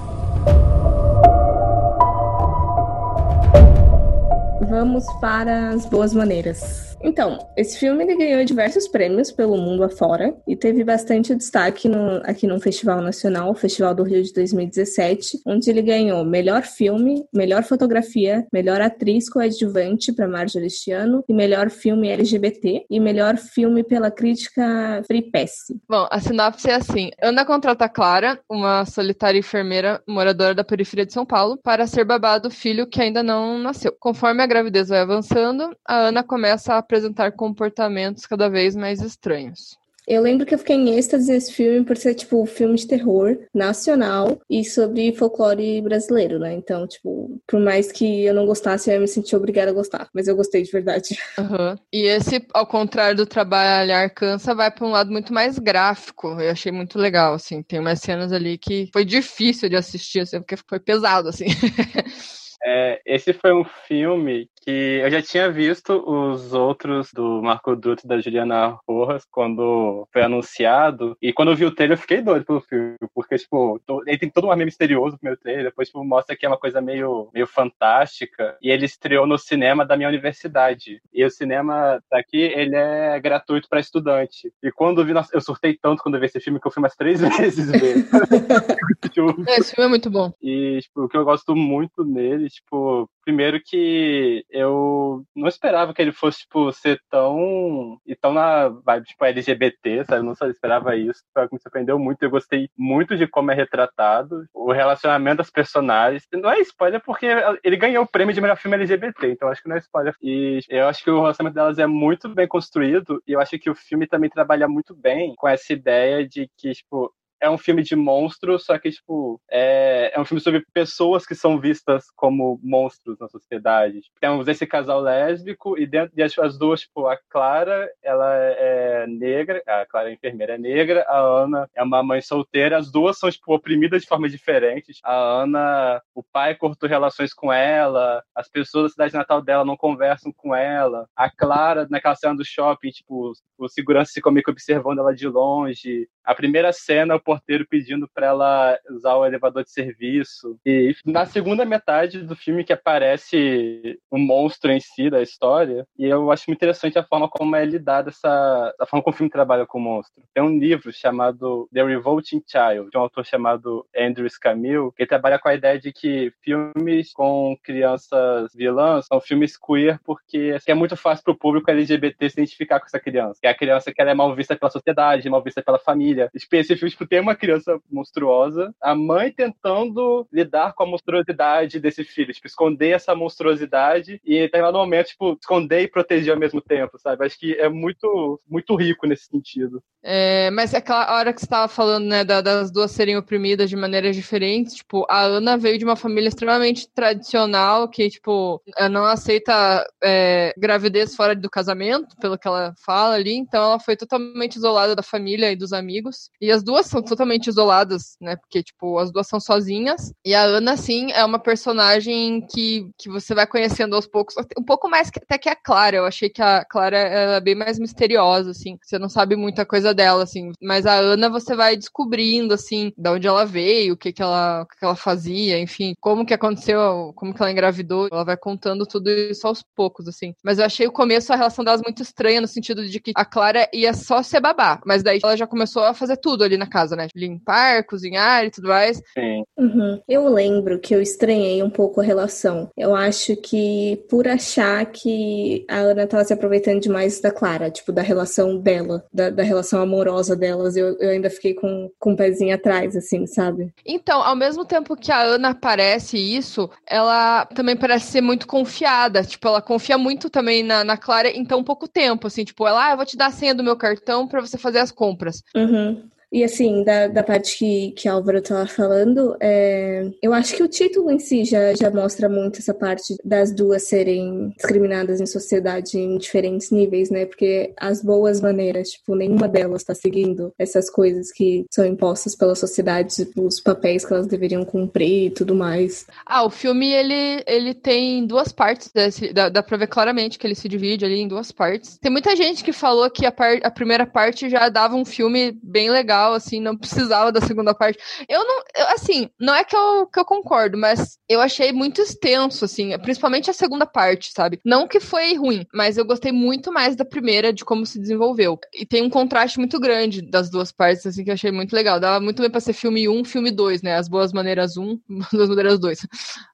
Vamos 4.68 5.04
para 5.20 5.70
as 5.70 5.86
boas 5.86 6.12
maneiras. 6.14 6.93
Então, 7.04 7.38
esse 7.56 7.78
filme 7.78 8.02
ele 8.02 8.16
ganhou 8.16 8.44
diversos 8.44 8.88
prêmios 8.88 9.30
pelo 9.30 9.58
mundo 9.58 9.84
afora 9.84 10.34
e 10.49 10.56
teve 10.56 10.82
bastante 10.82 11.34
destaque 11.34 11.87
no, 11.87 12.23
aqui 12.25 12.46
no 12.46 12.58
Festival 12.58 13.02
Nacional, 13.02 13.50
o 13.50 13.54
Festival 13.54 13.94
do 13.94 14.02
Rio 14.02 14.23
de 14.23 14.32
2017, 14.32 15.40
onde 15.46 15.68
ele 15.68 15.82
ganhou 15.82 16.25
melhor 16.25 16.62
filme, 16.62 17.23
melhor 17.32 17.62
fotografia, 17.62 18.46
melhor 18.50 18.80
atriz 18.80 19.28
coadjuvante 19.28 20.12
para 20.12 20.26
Marjorie 20.26 20.66
este 20.66 20.92
ano 20.92 21.23
e 21.28 21.34
melhor 21.34 21.70
filme 21.70 22.08
LGBT 22.08 22.87
e 22.88 22.99
melhor 22.99 23.37
filme 23.37 23.84
pela 23.84 24.11
crítica 24.11 25.02
Free 25.06 25.30
Pass. 25.30 25.66
Bom, 25.88 26.08
a 26.11 26.18
sinopse 26.20 26.70
é 26.70 26.75
assim: 26.75 27.11
Ana 27.23 27.44
contrata 27.44 27.88
Clara, 27.88 28.40
uma 28.49 28.87
solitária 28.87 29.38
enfermeira 29.38 30.02
moradora 30.08 30.54
da 30.54 30.64
periferia 30.64 31.04
de 31.04 31.12
São 31.12 31.26
Paulo, 31.26 31.58
para 31.62 31.87
ser 31.87 32.04
babá 32.04 32.38
do 32.38 32.50
filho 32.50 32.87
que 32.87 33.00
ainda 33.00 33.23
não 33.23 33.58
nasceu. 33.58 33.94
Conforme 34.00 34.42
a 34.42 34.46
gravidez 34.46 34.88
vai 34.88 35.00
avançando, 35.00 35.76
a 35.87 36.08
Ana 36.08 36.23
começa 36.23 36.75
a 36.75 36.82
apresentar 36.94 37.32
comportamentos 37.32 38.26
cada 38.26 38.48
vez 38.48 38.76
mais 38.76 39.00
estranhos. 39.00 39.76
Eu 40.06 40.20
lembro 40.20 40.44
que 40.44 40.54
eu 40.54 40.58
fiquei 40.58 40.76
em 40.76 40.98
êxtase 40.98 41.32
nesse 41.32 41.50
filme 41.50 41.82
por 41.82 41.96
ser, 41.96 42.14
tipo, 42.14 42.42
um 42.42 42.44
filme 42.44 42.76
de 42.76 42.86
terror 42.86 43.38
nacional 43.54 44.38
e 44.50 44.62
sobre 44.62 45.14
folclore 45.14 45.80
brasileiro, 45.80 46.38
né? 46.38 46.52
Então, 46.52 46.86
tipo, 46.86 47.40
por 47.46 47.58
mais 47.58 47.90
que 47.90 48.22
eu 48.22 48.34
não 48.34 48.44
gostasse, 48.44 48.90
eu 48.90 48.94
ia 48.94 49.00
me 49.00 49.08
sentir 49.08 49.34
obrigada 49.34 49.70
a 49.70 49.74
gostar. 49.74 50.08
Mas 50.12 50.28
eu 50.28 50.36
gostei 50.36 50.62
de 50.62 50.70
verdade. 50.70 51.16
Uhum. 51.44 51.76
E 51.92 52.02
esse, 52.02 52.44
ao 52.52 52.66
contrário 52.66 53.16
do 53.16 53.26
Trabalhar 53.26 54.08
Cansa, 54.10 54.54
vai 54.54 54.70
para 54.70 54.86
um 54.86 54.90
lado 54.90 55.10
muito 55.10 55.32
mais 55.32 55.58
gráfico. 55.58 56.28
Eu 56.40 56.50
achei 56.50 56.70
muito 56.70 56.98
legal, 56.98 57.34
assim. 57.34 57.62
Tem 57.62 57.78
umas 57.78 58.00
cenas 58.00 58.32
ali 58.32 58.56
que 58.56 58.88
foi 58.92 59.04
difícil 59.04 59.68
de 59.68 59.76
assistir, 59.76 60.20
assim, 60.20 60.38
porque 60.38 60.56
foi 60.68 60.78
pesado, 60.78 61.28
assim. 61.28 61.46
É, 62.66 62.98
esse 63.04 63.34
foi 63.34 63.52
um 63.52 63.64
filme 63.86 64.48
que 64.64 65.00
eu 65.02 65.11
já 65.11 65.21
tinha 65.21 65.50
visto 65.50 65.92
os 66.09 66.54
outros 66.54 67.11
do 67.12 67.42
Marco 67.42 67.76
Dutra 67.76 68.04
e 68.04 68.09
da 68.09 68.21
Juliana 68.21 68.78
Rojas 68.88 69.26
quando 69.30 70.09
foi 70.12 70.23
anunciado. 70.23 71.16
E 71.21 71.33
quando 71.33 71.50
eu 71.50 71.56
vi 71.56 71.64
o 71.66 71.75
trailer, 71.75 71.99
eu 71.99 72.00
fiquei 72.00 72.23
doido 72.23 72.47
pelo 72.47 72.61
filme. 72.61 72.97
Porque, 73.14 73.37
tipo, 73.37 73.80
ele 74.06 74.18
tem 74.18 74.30
todo 74.30 74.47
um 74.47 74.50
ar 74.50 74.56
meio 74.56 74.66
misterioso 74.66 75.18
no 75.23 75.28
meu 75.28 75.37
trailer. 75.37 75.64
Depois, 75.64 75.88
tipo, 75.88 76.02
mostra 76.04 76.35
que 76.35 76.47
é 76.47 76.49
uma 76.49 76.56
coisa 76.59 76.80
meio, 76.80 77.28
meio 77.35 77.47
fantástica. 77.47 78.56
E 78.62 78.71
ele 78.71 78.87
estreou 78.87 79.26
no 79.26 79.37
cinema 79.38 79.85
da 79.85 79.97
minha 79.97 80.09
universidade. 80.09 81.00
E 81.12 81.25
o 81.25 81.30
cinema 81.30 82.00
daqui, 82.11 82.38
ele 82.38 82.75
é 82.76 83.21
gratuito 83.21 83.68
para 83.68 83.80
estudante. 83.80 84.52
E 84.62 84.73
quando 84.73 85.00
eu 85.00 85.04
vi, 85.04 85.12
nossa, 85.12 85.35
eu 85.37 85.40
surtei 85.40 85.76
tanto 85.80 86.03
quando 86.03 86.14
eu 86.14 86.20
vi 86.20 86.27
esse 86.27 86.40
filme 86.40 86.59
que 86.59 86.66
eu 86.66 86.70
fui 86.72 86.83
umas 86.83 86.96
três 86.96 87.20
vezes 87.38 87.70
ver. 87.70 88.05
tipo, 89.12 89.42
Esse 89.48 89.74
filme 89.74 89.87
é 89.87 89.90
muito 89.90 90.11
bom. 90.11 90.33
e, 90.42 90.79
tipo, 90.81 91.03
o 91.05 91.09
que 91.09 91.16
eu 91.16 91.24
gosto 91.24 91.55
muito 91.55 92.05
nele, 92.05 92.48
tipo, 92.48 93.09
primeiro 93.24 93.60
que 93.64 94.44
eu 94.50 95.24
não 95.34 95.48
esperava 95.48 95.94
que 95.94 96.02
ele 96.02 96.12
fosse, 96.12 96.40
tipo, 96.40 96.72
ser 96.72 97.00
tão. 97.10 97.98
e 98.06 98.14
tão 98.14 98.32
na 98.32 98.68
vibe, 98.68 99.06
tipo, 99.06 99.24
LGBT, 99.24 100.04
sabe? 100.04 100.20
Eu 100.20 100.24
não 100.24 100.34
só 100.34 100.46
esperava 100.46 100.96
isso. 100.96 101.22
Foi 101.32 101.48
me 101.52 101.60
surpreendeu 101.60 101.98
muito. 101.98 102.22
Eu 102.22 102.30
gostei 102.30 102.68
muito 102.76 103.16
de 103.16 103.26
como 103.26 103.50
é 103.50 103.54
retratado, 103.54 104.46
o 104.52 104.72
relacionamento 104.72 105.38
das 105.38 105.50
personagens. 105.50 106.26
Não 106.32 106.50
é 106.50 106.60
spoiler 106.60 107.00
porque 107.02 107.26
ele 107.62 107.76
ganhou 107.76 108.04
o 108.04 108.08
prêmio 108.08 108.34
de 108.34 108.40
melhor 108.40 108.56
filme 108.56 108.76
LGBT, 108.76 109.28
então 109.28 109.48
acho 109.48 109.62
que 109.62 109.68
não 109.68 109.76
é 109.76 109.78
spoiler. 109.78 110.14
E 110.22 110.60
eu 110.68 110.87
acho 110.88 111.02
que 111.02 111.10
o 111.10 111.20
relacionamento 111.20 111.54
delas 111.54 111.78
é 111.78 111.87
muito 111.87 112.28
bem 112.28 112.46
construído, 112.48 113.22
e 113.26 113.32
eu 113.32 113.40
acho 113.40 113.58
que 113.58 113.70
o 113.70 113.74
filme 113.74 114.06
também 114.06 114.30
trabalha 114.30 114.68
muito 114.68 114.94
bem 114.94 115.34
com 115.37 115.48
essa 115.48 115.72
ideia 115.72 116.26
de 116.26 116.48
que, 116.56 116.72
tipo, 116.72 117.12
é 117.44 117.50
um 117.50 117.59
filme 117.59 117.83
de 117.83 117.94
monstro, 117.94 118.59
só 118.59 118.78
que, 118.78 118.90
tipo, 118.90 119.38
é, 119.50 120.11
é 120.14 120.20
um 120.20 120.24
filme 120.24 120.40
sobre 120.40 120.64
pessoas 120.72 121.26
que 121.26 121.35
são 121.35 121.61
vistas 121.61 122.07
como 122.16 122.59
monstros 122.62 123.18
na 123.18 123.28
sociedade. 123.28 124.00
Temos 124.18 124.48
esse 124.48 124.66
casal 124.66 125.00
lésbico 125.00 125.78
e 125.78 125.87
dentro 125.87 126.14
e 126.16 126.22
as, 126.22 126.38
as 126.38 126.57
duas, 126.57 126.80
tipo, 126.80 127.07
a 127.07 127.18
Clara, 127.28 127.90
ela 128.02 128.35
é 128.35 129.07
negra, 129.07 129.62
a 129.66 129.85
Clara 129.85 130.09
é 130.11 130.14
enfermeira 130.14 130.54
é 130.54 130.59
negra, 130.59 131.04
a 131.07 131.18
Ana 131.18 131.68
é 131.74 131.83
uma 131.83 132.02
mãe 132.02 132.22
solteira, 132.22 132.78
as 132.78 132.90
duas 132.90 133.18
são, 133.18 133.30
tipo, 133.30 133.54
oprimidas 133.54 134.02
de 134.02 134.09
formas 134.09 134.33
diferentes. 134.33 135.00
A 135.04 135.14
Ana, 135.14 136.00
o 136.14 136.22
pai 136.22 136.54
cortou 136.54 136.88
relações 136.88 137.35
com 137.35 137.52
ela, 137.52 138.22
as 138.35 138.48
pessoas 138.48 138.85
da 138.85 138.88
cidade 138.90 139.14
natal 139.14 139.42
dela 139.42 139.64
não 139.66 139.76
conversam 139.76 140.33
com 140.33 140.54
ela. 140.54 141.07
A 141.14 141.30
Clara, 141.30 141.87
naquela 141.90 142.14
cena 142.14 142.35
do 142.35 142.44
shopping, 142.44 142.88
tipo, 142.88 143.33
o 143.59 143.68
segurança 143.68 144.12
ficou 144.14 144.33
meio 144.33 144.44
observando 144.48 144.98
ela 144.98 145.14
de 145.14 145.28
longe. 145.28 146.09
A 146.24 146.35
primeira 146.35 146.72
cena, 146.72 147.16
o 147.16 147.20
porteiro 147.35 147.66
pedindo 147.68 148.09
para 148.12 148.27
ela 148.27 148.79
usar 148.90 149.14
o 149.14 149.27
elevador 149.27 149.64
de 149.64 149.70
serviço. 149.70 150.59
E 150.64 150.94
na 151.05 151.27
segunda 151.27 151.64
metade 151.64 152.23
do 152.23 152.35
filme 152.35 152.64
que 152.64 152.73
aparece 152.73 153.99
o 154.11 154.18
monstro 154.18 154.70
em 154.70 154.81
si 154.81 155.11
da 155.11 155.23
história, 155.23 155.87
e 155.99 156.07
eu 156.07 156.31
acho 156.31 156.44
muito 156.49 156.59
interessante 156.59 156.99
a 156.99 157.05
forma 157.05 157.29
como 157.29 157.57
é 157.57 157.64
lidada 157.64 158.11
essa, 158.11 158.75
a 158.81 158.87
forma 158.87 159.03
como 159.03 159.14
o 159.14 159.16
filme 159.16 159.31
trabalha 159.31 159.66
com 159.66 159.79
o 159.79 159.83
monstro. 159.83 160.23
Tem 160.33 160.42
um 160.42 160.59
livro 160.59 160.92
chamado 160.92 161.68
The 161.73 161.85
Revolting 161.85 162.42
Child, 162.47 162.90
de 162.90 162.99
um 162.99 163.01
autor 163.01 163.25
chamado 163.25 163.87
Andrew 163.97 164.29
Scamille, 164.29 164.92
que 164.97 165.07
trabalha 165.07 165.38
com 165.38 165.49
a 165.49 165.55
ideia 165.55 165.79
de 165.79 165.92
que 165.92 166.33
filmes 166.42 167.12
com 167.12 167.57
crianças 167.62 168.53
vilãs 168.55 169.07
são 169.07 169.20
filmes 169.20 169.57
queer 169.57 169.99
porque 170.05 170.57
é 170.66 170.75
muito 170.75 170.97
fácil 170.97 171.25
para 171.25 171.33
o 171.33 171.38
público 171.38 171.70
LGBT 171.70 172.31
se 172.31 172.40
identificar 172.40 172.81
com 172.81 172.87
essa 172.87 173.01
criança. 173.01 173.38
Que 173.40 173.47
é 173.47 173.51
a 173.51 173.57
criança 173.57 173.92
que 173.92 174.01
ela 174.01 174.11
é 174.11 174.14
mal 174.14 174.35
vista 174.35 174.57
pela 174.57 174.70
sociedade, 174.70 175.29
mal 175.29 175.42
vista 175.42 175.62
pela 175.62 175.79
família. 175.79 176.31
Filme 176.49 176.90
tipo, 176.90 177.07
tem 177.14 177.20
uma 177.20 177.37
criança 177.37 177.79
monstruosa, 177.88 178.74
a 178.83 178.92
mãe 178.92 179.31
tentando 179.31 180.27
lidar 180.33 180.72
com 180.72 180.83
a 180.83 180.87
monstruosidade 180.87 181.79
desse 181.79 182.03
filho, 182.03 182.33
tipo, 182.35 182.48
esconder 182.48 182.88
essa 182.90 183.14
monstruosidade 183.14 184.20
e 184.24 184.37
em 184.37 184.40
determinado 184.40 184.79
momento, 184.79 185.07
tipo, 185.07 185.38
esconder 185.40 185.83
e 185.83 185.88
proteger 185.88 186.35
ao 186.35 186.40
mesmo 186.40 186.61
tempo, 186.61 186.98
sabe? 186.98 187.24
Acho 187.24 187.38
que 187.38 187.55
é 187.55 187.68
muito, 187.68 188.40
muito 188.48 188.74
rico 188.74 189.07
nesse 189.07 189.27
sentido. 189.27 189.81
É, 190.03 190.50
mas 190.50 190.74
é 190.74 190.79
aquela 190.79 191.16
hora 191.16 191.33
que 191.33 191.38
você 191.40 191.46
estava 191.46 191.68
falando, 191.68 192.05
né, 192.05 192.24
da- 192.24 192.40
das 192.40 192.70
duas 192.70 192.90
serem 192.90 193.16
oprimidas 193.16 193.70
de 193.70 193.77
maneiras 193.77 194.16
diferentes, 194.16 194.74
tipo, 194.74 195.07
a 195.09 195.22
Ana 195.22 195.57
veio 195.57 195.79
de 195.79 195.85
uma 195.85 195.96
família 195.96 196.29
extremamente 196.29 196.88
tradicional, 196.92 197.88
que, 197.88 198.11
tipo, 198.11 198.61
não 198.90 199.05
aceita 199.05 199.87
é, 200.03 200.53
gravidez 200.59 201.14
fora 201.14 201.35
do 201.35 201.48
casamento, 201.48 202.16
pelo 202.20 202.37
que 202.37 202.48
ela 202.48 202.74
fala 202.85 203.14
ali, 203.14 203.35
então 203.35 203.62
ela 203.62 203.79
foi 203.81 203.96
totalmente 203.96 204.57
isolada 204.57 204.96
da 204.96 205.03
família 205.03 205.53
e 205.53 205.57
dos 205.57 205.72
amigos. 205.72 206.29
E 206.40 206.50
as 206.50 206.62
duas 206.62 206.87
são 206.87 207.03
totalmente 207.04 207.48
isoladas, 207.48 208.16
né? 208.20 208.36
Porque, 208.36 208.62
tipo, 208.62 208.98
as 208.98 209.10
duas 209.12 209.26
são 209.26 209.40
sozinhas. 209.40 210.12
E 210.24 210.34
a 210.34 210.42
Ana, 210.42 210.76
sim, 210.76 211.10
é 211.12 211.24
uma 211.24 211.38
personagem 211.38 212.46
que, 212.46 212.88
que 212.98 213.08
você 213.08 213.34
vai 213.34 213.46
conhecendo 213.46 213.94
aos 213.94 214.06
poucos. 214.06 214.34
Um 214.58 214.62
pouco 214.62 214.88
mais 214.88 215.10
que, 215.10 215.18
até 215.18 215.38
que 215.38 215.48
a 215.48 215.56
Clara. 215.56 215.96
Eu 215.96 216.06
achei 216.06 216.28
que 216.28 216.42
a 216.42 216.64
Clara 216.64 216.96
é 216.96 217.40
bem 217.40 217.54
mais 217.54 217.78
misteriosa, 217.78 218.50
assim. 218.50 218.78
Você 218.82 218.98
não 218.98 219.08
sabe 219.08 219.36
muita 219.36 219.64
coisa 219.64 219.94
dela, 219.94 220.22
assim. 220.22 220.52
Mas 220.62 220.86
a 220.86 220.94
Ana 220.94 221.28
você 221.28 221.54
vai 221.54 221.76
descobrindo, 221.76 222.54
assim, 222.54 222.92
de 222.96 223.10
onde 223.10 223.26
ela 223.26 223.44
veio, 223.44 223.94
o 223.94 223.96
que, 223.96 224.12
que, 224.12 224.22
ela, 224.22 224.62
o 224.62 224.66
que, 224.66 224.78
que 224.78 224.84
ela 224.84 224.96
fazia, 224.96 225.58
enfim, 225.58 225.94
como 226.00 226.26
que 226.26 226.34
aconteceu, 226.34 227.12
como 227.14 227.34
que 227.34 227.42
ela 227.42 227.52
engravidou. 227.52 228.08
Ela 228.10 228.24
vai 228.24 228.36
contando 228.36 228.86
tudo 228.86 229.10
isso 229.10 229.46
aos 229.46 229.62
poucos, 229.62 230.08
assim. 230.08 230.34
Mas 230.42 230.58
eu 230.58 230.64
achei 230.64 230.86
o 230.86 230.92
começo 230.92 231.32
a 231.32 231.36
relação 231.36 231.64
delas 231.64 231.82
muito 231.82 232.02
estranha, 232.02 232.40
no 232.40 232.48
sentido 232.48 232.86
de 232.86 233.00
que 233.00 233.12
a 233.14 233.24
Clara 233.24 233.68
ia 233.72 233.92
só 233.94 234.22
ser 234.22 234.40
babá. 234.40 234.80
Mas 234.84 235.02
daí 235.02 235.20
ela 235.22 235.36
já 235.36 235.46
começou 235.46 235.84
a 235.84 235.94
fazer 235.94 236.16
tudo 236.16 236.44
ali 236.44 236.56
na 236.56 236.66
casa, 236.66 236.93
né? 236.96 237.09
Limpar, 237.14 237.85
cozinhar 237.85 238.44
e 238.44 238.50
tudo 238.50 238.68
mais. 238.68 239.02
Sim. 239.14 239.44
Uhum. 239.57 240.00
Eu 240.09 240.28
lembro 240.28 240.78
que 240.78 240.94
eu 240.94 241.00
estranhei 241.00 241.62
um 241.62 241.70
pouco 241.70 242.00
a 242.00 242.04
relação. 242.04 242.70
Eu 242.76 242.94
acho 242.94 243.37
que 243.37 244.04
por 244.09 244.26
achar 244.28 244.85
que 244.87 245.64
a 245.68 245.76
Ana 245.76 246.07
tava 246.07 246.24
se 246.24 246.33
aproveitando 246.33 246.80
demais 246.80 247.20
da 247.20 247.30
Clara, 247.30 247.70
tipo, 247.70 247.92
da 247.92 248.02
relação 248.02 248.59
dela, 248.59 249.04
da, 249.12 249.30
da 249.30 249.42
relação 249.42 249.80
amorosa 249.80 250.37
delas, 250.37 250.76
eu, 250.76 250.96
eu 250.98 251.11
ainda 251.11 251.30
fiquei 251.30 251.54
com, 251.54 251.90
com 251.98 252.12
um 252.12 252.16
pezinho 252.16 252.54
atrás, 252.54 252.96
assim, 252.96 253.26
sabe? 253.26 253.72
Então, 253.85 254.22
ao 254.22 254.37
mesmo 254.37 254.64
tempo 254.64 254.96
que 254.96 255.12
a 255.12 255.22
Ana 255.22 255.54
parece 255.54 256.18
isso, 256.18 256.68
ela 256.87 257.46
também 257.46 257.76
parece 257.76 258.12
ser 258.12 258.20
muito 258.20 258.46
confiada. 258.46 259.22
Tipo, 259.22 259.48
ela 259.48 259.62
confia 259.62 259.98
muito 259.98 260.28
também 260.30 260.62
na, 260.62 260.85
na 260.85 260.96
Clara 260.96 261.28
em 261.28 261.44
tão 261.44 261.62
pouco 261.62 261.88
tempo, 261.88 262.26
assim, 262.26 262.44
tipo, 262.44 262.66
ela, 262.66 262.88
ah, 262.88 262.90
eu 262.92 262.96
vou 262.96 263.07
te 263.07 263.16
dar 263.16 263.26
a 263.26 263.33
senha 263.33 263.54
do 263.54 263.64
meu 263.64 263.76
cartão 263.76 264.26
para 264.26 264.40
você 264.40 264.59
fazer 264.59 264.78
as 264.78 264.90
compras. 264.90 265.42
Uhum. 265.54 266.09
E 266.35 266.42
assim, 266.42 266.83
da, 266.83 267.07
da 267.07 267.23
parte 267.23 267.57
que, 267.57 267.92
que 267.92 268.09
Álvaro 268.09 268.38
estava 268.38 268.66
falando, 268.66 269.37
é, 269.38 270.11
eu 270.20 270.35
acho 270.35 270.57
que 270.57 270.64
o 270.64 270.68
título 270.68 271.09
em 271.09 271.20
si 271.20 271.44
já, 271.44 271.73
já 271.75 271.88
mostra 271.92 272.29
muito 272.29 272.59
essa 272.59 272.75
parte 272.75 273.14
das 273.25 273.55
duas 273.55 273.85
serem 273.85 274.53
discriminadas 274.57 275.20
em 275.20 275.27
sociedade 275.27 275.97
em 275.97 276.18
diferentes 276.18 276.73
níveis, 276.73 277.09
né? 277.09 277.25
Porque 277.25 277.73
as 277.79 278.03
boas 278.03 278.40
maneiras, 278.40 278.88
tipo, 278.88 279.14
nenhuma 279.14 279.47
delas 279.47 279.83
está 279.83 279.94
seguindo 279.94 280.53
essas 280.59 280.90
coisas 280.90 281.31
que 281.31 281.66
são 281.70 281.87
impostas 281.87 282.35
pela 282.35 282.57
sociedade, 282.57 283.27
tipo, 283.27 283.47
os 283.47 283.61
papéis 283.61 284.05
que 284.05 284.12
elas 284.12 284.27
deveriam 284.27 284.64
cumprir 284.64 285.27
e 285.27 285.31
tudo 285.31 285.55
mais. 285.55 286.05
Ah, 286.27 286.44
o 286.44 286.51
filme, 286.51 286.90
ele, 286.90 287.44
ele 287.47 287.75
tem 287.75 288.27
duas 288.27 288.51
partes, 288.51 288.90
desse, 288.92 289.33
dá, 289.33 289.49
dá 289.49 289.62
pra 289.62 289.77
ver 289.77 289.87
claramente 289.87 290.37
que 290.37 290.44
ele 290.44 290.57
se 290.57 290.68
divide 290.68 291.05
ali 291.05 291.20
em 291.20 291.29
duas 291.29 291.53
partes. 291.53 291.97
Tem 291.99 292.11
muita 292.11 292.35
gente 292.35 292.64
que 292.64 292.73
falou 292.73 293.09
que 293.09 293.25
a, 293.25 293.31
par, 293.31 293.57
a 293.62 293.70
primeira 293.70 294.05
parte 294.05 294.51
já 294.51 294.68
dava 294.68 294.97
um 294.97 295.05
filme 295.05 295.57
bem 295.62 295.92
legal 295.92 296.23
legal, 296.24 296.34
assim, 296.34 296.60
não 296.60 296.76
precisava 296.76 297.30
da 297.30 297.40
segunda 297.40 297.74
parte. 297.74 297.98
Eu 298.28 298.44
não, 298.44 298.62
eu, 298.76 298.88
assim, 298.94 299.28
não 299.38 299.54
é 299.54 299.64
que 299.64 299.76
eu, 299.76 300.06
que 300.06 300.18
eu 300.18 300.24
concordo, 300.24 300.78
mas 300.78 301.18
eu 301.28 301.40
achei 301.40 301.72
muito 301.72 302.00
extenso, 302.00 302.64
assim, 302.64 302.96
principalmente 302.98 303.50
a 303.50 303.54
segunda 303.54 303.87
parte, 303.87 304.32
sabe? 304.32 304.60
Não 304.64 304.88
que 304.88 305.00
foi 305.00 305.34
ruim, 305.34 305.66
mas 305.72 305.98
eu 305.98 306.04
gostei 306.04 306.32
muito 306.32 306.72
mais 306.72 306.96
da 306.96 307.04
primeira, 307.04 307.52
de 307.52 307.64
como 307.64 307.84
se 307.84 307.98
desenvolveu. 308.00 308.58
E 308.72 308.87
tem 308.87 309.02
um 309.02 309.10
contraste 309.10 309.58
muito 309.58 309.78
grande 309.78 310.22
das 310.22 310.50
duas 310.50 310.72
partes, 310.72 311.06
assim, 311.06 311.24
que 311.24 311.30
eu 311.30 311.34
achei 311.34 311.52
muito 311.52 311.74
legal. 311.74 312.00
Dava 312.00 312.20
muito 312.20 312.40
bem 312.40 312.50
pra 312.50 312.60
ser 312.60 312.72
filme 312.72 313.08
1, 313.08 313.24
filme 313.24 313.50
2, 313.50 313.82
né? 313.82 313.96
As 313.96 314.08
Boas 314.08 314.32
Maneiras 314.32 314.76
1, 314.76 314.98
Boas 315.32 315.48
Maneiras 315.48 315.78
2. 315.78 316.06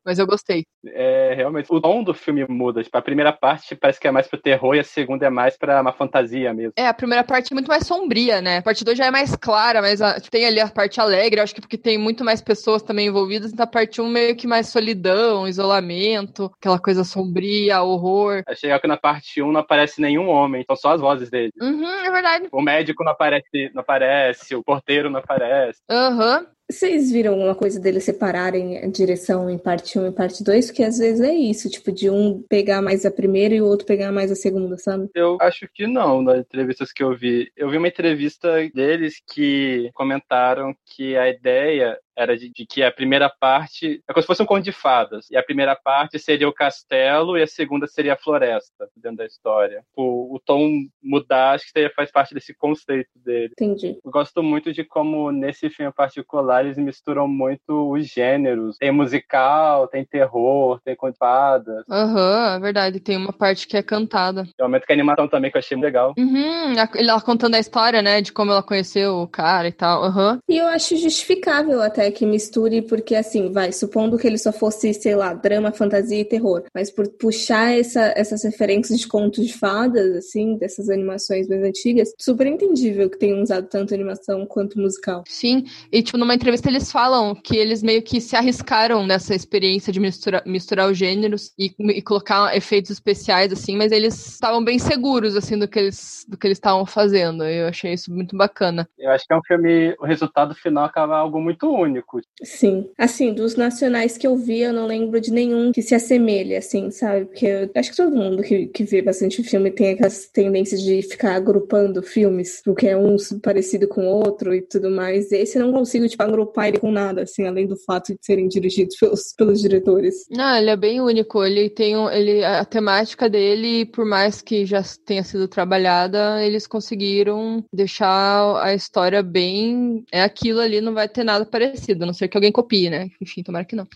Mas 0.04 0.18
eu 0.18 0.26
gostei. 0.26 0.64
É, 0.86 1.34
realmente, 1.34 1.66
o 1.70 1.80
tom 1.80 2.02
do 2.02 2.14
filme 2.14 2.46
muda. 2.48 2.82
Tipo, 2.82 2.96
a 2.96 3.02
primeira 3.02 3.32
parte 3.32 3.74
parece 3.74 4.00
que 4.00 4.08
é 4.08 4.10
mais 4.10 4.26
pro 4.26 4.40
terror 4.40 4.74
e 4.74 4.80
a 4.80 4.84
segunda 4.84 5.26
é 5.26 5.30
mais 5.30 5.56
pra 5.56 5.80
uma 5.80 5.92
fantasia 5.92 6.52
mesmo. 6.54 6.72
É, 6.76 6.86
a 6.86 6.94
primeira 6.94 7.22
parte 7.22 7.52
é 7.52 7.54
muito 7.54 7.68
mais 7.68 7.86
sombria, 7.86 8.40
né? 8.40 8.58
A 8.58 8.62
parte 8.62 8.84
2 8.84 8.96
já 8.96 9.06
é 9.06 9.10
mais 9.10 9.36
clara, 9.36 9.49
mas 9.80 10.00
a, 10.02 10.20
tem 10.20 10.46
ali 10.46 10.60
a 10.60 10.68
parte 10.68 11.00
alegre, 11.00 11.40
acho 11.40 11.54
que 11.54 11.60
porque 11.60 11.78
tem 11.78 11.98
muito 11.98 12.24
mais 12.24 12.40
pessoas 12.40 12.82
também 12.82 13.06
envolvidas, 13.08 13.52
então 13.52 13.64
a 13.64 13.66
parte 13.66 14.00
1 14.00 14.08
meio 14.08 14.36
que 14.36 14.46
mais 14.46 14.68
solidão, 14.68 15.46
isolamento, 15.46 16.50
aquela 16.58 16.78
coisa 16.78 17.04
sombria, 17.04 17.82
horror. 17.82 18.42
Achei 18.46 18.68
legal 18.68 18.80
que 18.80 18.86
na 18.88 18.96
parte 18.96 19.42
1 19.42 19.50
não 19.52 19.60
aparece 19.60 20.00
nenhum 20.00 20.28
homem, 20.28 20.64
são 20.66 20.76
só 20.76 20.92
as 20.92 21.00
vozes 21.00 21.30
dele. 21.30 21.52
Uhum, 21.60 21.88
é 22.04 22.10
verdade. 22.10 22.48
O 22.52 22.62
médico 22.62 23.04
não 23.04 23.12
aparece, 23.12 23.70
não 23.74 23.80
aparece, 23.80 24.54
o 24.54 24.62
porteiro 24.62 25.10
não 25.10 25.20
aparece. 25.20 25.80
Aham. 25.90 26.38
Uhum. 26.40 26.46
Vocês 26.70 27.10
viram 27.10 27.32
alguma 27.32 27.54
coisa 27.54 27.80
deles 27.80 28.04
separarem 28.04 28.78
a 28.78 28.86
direção 28.86 29.50
em 29.50 29.58
parte 29.58 29.98
1 29.98 30.06
e 30.06 30.12
parte 30.12 30.44
2? 30.44 30.66
Porque 30.66 30.84
às 30.84 30.98
vezes 30.98 31.20
é 31.20 31.34
isso, 31.34 31.68
tipo, 31.68 31.90
de 31.90 32.08
um 32.08 32.44
pegar 32.48 32.80
mais 32.80 33.04
a 33.04 33.10
primeira 33.10 33.52
e 33.52 33.60
o 33.60 33.66
outro 33.66 33.84
pegar 33.84 34.12
mais 34.12 34.30
a 34.30 34.36
segunda, 34.36 34.78
sabe? 34.78 35.08
Eu 35.12 35.36
acho 35.40 35.68
que 35.74 35.88
não, 35.88 36.22
nas 36.22 36.38
entrevistas 36.38 36.92
que 36.92 37.02
eu 37.02 37.16
vi. 37.16 37.50
Eu 37.56 37.68
vi 37.70 37.76
uma 37.76 37.88
entrevista 37.88 38.48
deles 38.72 39.20
que 39.32 39.90
comentaram 39.94 40.72
que 40.86 41.16
a 41.16 41.28
ideia 41.28 41.98
era 42.16 42.36
de, 42.36 42.50
de, 42.50 42.66
que 42.66 42.82
a 42.82 42.92
primeira 42.92 43.28
parte 43.28 44.02
é 44.08 44.12
como 44.12 44.22
se 44.22 44.26
fosse 44.26 44.42
um 44.42 44.46
conto 44.46 44.64
de 44.64 44.72
fadas. 44.72 45.26
E 45.30 45.36
a 45.36 45.42
primeira 45.42 45.76
parte 45.76 46.18
seria 46.18 46.48
o 46.48 46.52
castelo 46.52 47.36
e 47.36 47.42
a 47.42 47.46
segunda 47.46 47.86
seria 47.86 48.14
a 48.14 48.16
floresta, 48.16 48.88
dentro 48.96 49.18
da 49.18 49.26
história. 49.26 49.82
O, 49.96 50.34
o 50.34 50.40
tom 50.40 50.86
mudar, 51.02 51.54
acho 51.54 51.72
que 51.72 51.88
faz 51.90 52.10
parte 52.10 52.34
desse 52.34 52.54
conceito 52.54 53.10
dele. 53.16 53.52
Entendi. 53.52 53.98
Eu 54.04 54.10
gosto 54.10 54.42
muito 54.42 54.72
de 54.72 54.84
como, 54.84 55.30
nesse 55.30 55.70
filme 55.70 55.92
particular, 55.92 56.64
eles 56.64 56.78
misturam 56.78 57.26
muito 57.26 57.92
os 57.92 58.06
gêneros. 58.06 58.76
Tem 58.78 58.90
musical, 58.90 59.88
tem 59.88 60.04
terror, 60.04 60.80
tem 60.84 60.96
conto 60.96 61.12
de 61.12 61.18
fadas. 61.18 61.84
Aham, 61.90 62.50
uhum, 62.50 62.56
é 62.56 62.60
verdade. 62.60 63.00
Tem 63.00 63.16
uma 63.16 63.32
parte 63.32 63.66
que 63.66 63.76
é 63.76 63.82
cantada. 63.82 64.44
Tem 64.44 64.52
um 64.60 64.68
momento 64.68 64.86
que 64.86 64.92
a 64.92 64.94
animação 64.94 65.28
também, 65.28 65.50
que 65.50 65.56
eu 65.56 65.60
achei 65.60 65.78
legal. 65.78 66.14
Uhum, 66.18 66.74
ela 66.96 67.20
contando 67.20 67.54
a 67.54 67.58
história, 67.58 68.02
né, 68.02 68.20
de 68.20 68.32
como 68.32 68.52
ela 68.52 68.62
conheceu 68.62 69.16
o 69.16 69.28
cara 69.28 69.68
e 69.68 69.72
tal. 69.72 70.04
Aham. 70.04 70.32
Uhum. 70.32 70.38
E 70.48 70.58
eu 70.58 70.66
acho 70.66 70.96
justificável 70.96 71.80
até 71.82 71.99
que 72.08 72.24
misture, 72.24 72.82
porque 72.82 73.16
assim, 73.16 73.50
vai, 73.50 73.72
supondo 73.72 74.16
que 74.16 74.28
ele 74.28 74.38
só 74.38 74.52
fosse, 74.52 74.94
sei 74.94 75.16
lá, 75.16 75.34
drama, 75.34 75.72
fantasia 75.72 76.20
e 76.20 76.24
terror, 76.24 76.62
mas 76.72 76.88
por 76.88 77.08
puxar 77.08 77.76
essa, 77.76 78.12
essas 78.14 78.44
referências 78.44 79.00
de 79.00 79.08
contos 79.08 79.44
de 79.44 79.52
fadas, 79.52 80.14
assim, 80.16 80.56
dessas 80.56 80.88
animações 80.88 81.48
mais 81.48 81.64
antigas, 81.64 82.12
super 82.16 82.46
entendível 82.46 83.10
que 83.10 83.18
tenham 83.18 83.42
usado 83.42 83.66
tanto 83.68 83.92
animação 83.92 84.46
quanto 84.46 84.78
musical. 84.78 85.24
Sim, 85.26 85.64
e 85.90 86.00
tipo, 86.00 86.16
numa 86.16 86.34
entrevista 86.34 86.68
eles 86.68 86.92
falam 86.92 87.34
que 87.34 87.56
eles 87.56 87.82
meio 87.82 88.02
que 88.02 88.20
se 88.20 88.36
arriscaram 88.36 89.04
nessa 89.04 89.34
experiência 89.34 89.92
de 89.92 89.98
misturar, 89.98 90.42
misturar 90.46 90.88
os 90.88 90.96
gêneros 90.96 91.52
e, 91.58 91.74
e 91.78 92.02
colocar 92.02 92.56
efeitos 92.56 92.90
especiais, 92.90 93.52
assim, 93.52 93.76
mas 93.76 93.90
eles 93.90 94.14
estavam 94.34 94.62
bem 94.62 94.78
seguros, 94.78 95.34
assim, 95.34 95.58
do 95.58 95.66
que 95.66 95.78
eles 95.78 96.24
do 96.28 96.36
que 96.36 96.46
eles 96.46 96.58
estavam 96.58 96.84
fazendo. 96.86 97.44
Eu 97.44 97.68
achei 97.68 97.92
isso 97.92 98.12
muito 98.12 98.36
bacana. 98.36 98.88
Eu 98.98 99.10
acho 99.10 99.26
que 99.26 99.32
é 99.32 99.36
um 99.36 99.42
filme, 99.42 99.94
o 99.98 100.06
resultado 100.06 100.54
final 100.54 100.84
acaba 100.84 101.16
algo 101.16 101.40
muito 101.40 101.68
único 101.68 101.89
único. 101.90 102.20
Sim. 102.42 102.88
Assim, 102.96 103.34
dos 103.34 103.56
nacionais 103.56 104.16
que 104.16 104.26
eu 104.26 104.36
vi, 104.36 104.60
eu 104.60 104.72
não 104.72 104.86
lembro 104.86 105.20
de 105.20 105.32
nenhum 105.32 105.72
que 105.72 105.82
se 105.82 105.94
assemelhe, 105.94 106.56
assim, 106.56 106.90
sabe? 106.90 107.26
Porque 107.26 107.46
eu 107.46 107.70
acho 107.74 107.90
que 107.90 107.96
todo 107.96 108.16
mundo 108.16 108.42
que, 108.42 108.66
que 108.66 108.84
vê 108.84 109.02
bastante 109.02 109.42
filme 109.42 109.70
tem 109.70 109.90
aquelas 109.90 110.26
tendências 110.26 110.80
de 110.80 111.02
ficar 111.02 111.34
agrupando 111.34 112.02
filmes, 112.02 112.62
porque 112.64 112.86
é 112.88 112.96
um 112.96 113.16
parecido 113.42 113.88
com 113.88 114.06
o 114.06 114.24
outro 114.24 114.54
e 114.54 114.62
tudo 114.62 114.90
mais. 114.90 115.30
Esse 115.32 115.58
eu 115.58 115.66
não 115.66 115.72
consigo, 115.72 116.08
tipo, 116.08 116.22
agrupar 116.22 116.68
ele 116.68 116.78
com 116.78 116.90
nada, 116.90 117.22
assim, 117.22 117.46
além 117.46 117.66
do 117.66 117.76
fato 117.76 118.14
de 118.14 118.18
serem 118.22 118.48
dirigidos 118.48 118.96
pelos, 118.96 119.32
pelos 119.36 119.60
diretores. 119.60 120.24
Não, 120.30 120.56
ele 120.56 120.70
é 120.70 120.76
bem 120.76 121.00
único. 121.00 121.44
Ele 121.44 121.68
tem 121.68 121.96
um, 121.96 122.08
ele, 122.08 122.44
a 122.44 122.64
temática 122.64 123.28
dele, 123.28 123.84
por 123.86 124.04
mais 124.04 124.40
que 124.40 124.64
já 124.64 124.82
tenha 125.04 125.24
sido 125.24 125.48
trabalhada, 125.48 126.44
eles 126.44 126.66
conseguiram 126.66 127.64
deixar 127.72 128.62
a 128.62 128.74
história 128.74 129.22
bem. 129.22 130.04
É 130.12 130.22
aquilo 130.22 130.60
ali, 130.60 130.80
não 130.80 130.94
vai 130.94 131.08
ter 131.08 131.24
nada 131.24 131.44
parecido 131.44 131.79
parecido, 131.80 132.04
a 132.04 132.06
não 132.06 132.14
ser 132.14 132.28
que 132.28 132.36
alguém 132.36 132.52
copie, 132.52 132.90
né? 132.90 133.10
Enfim, 133.20 133.42
tomara 133.42 133.64
que 133.64 133.74
não. 133.74 133.88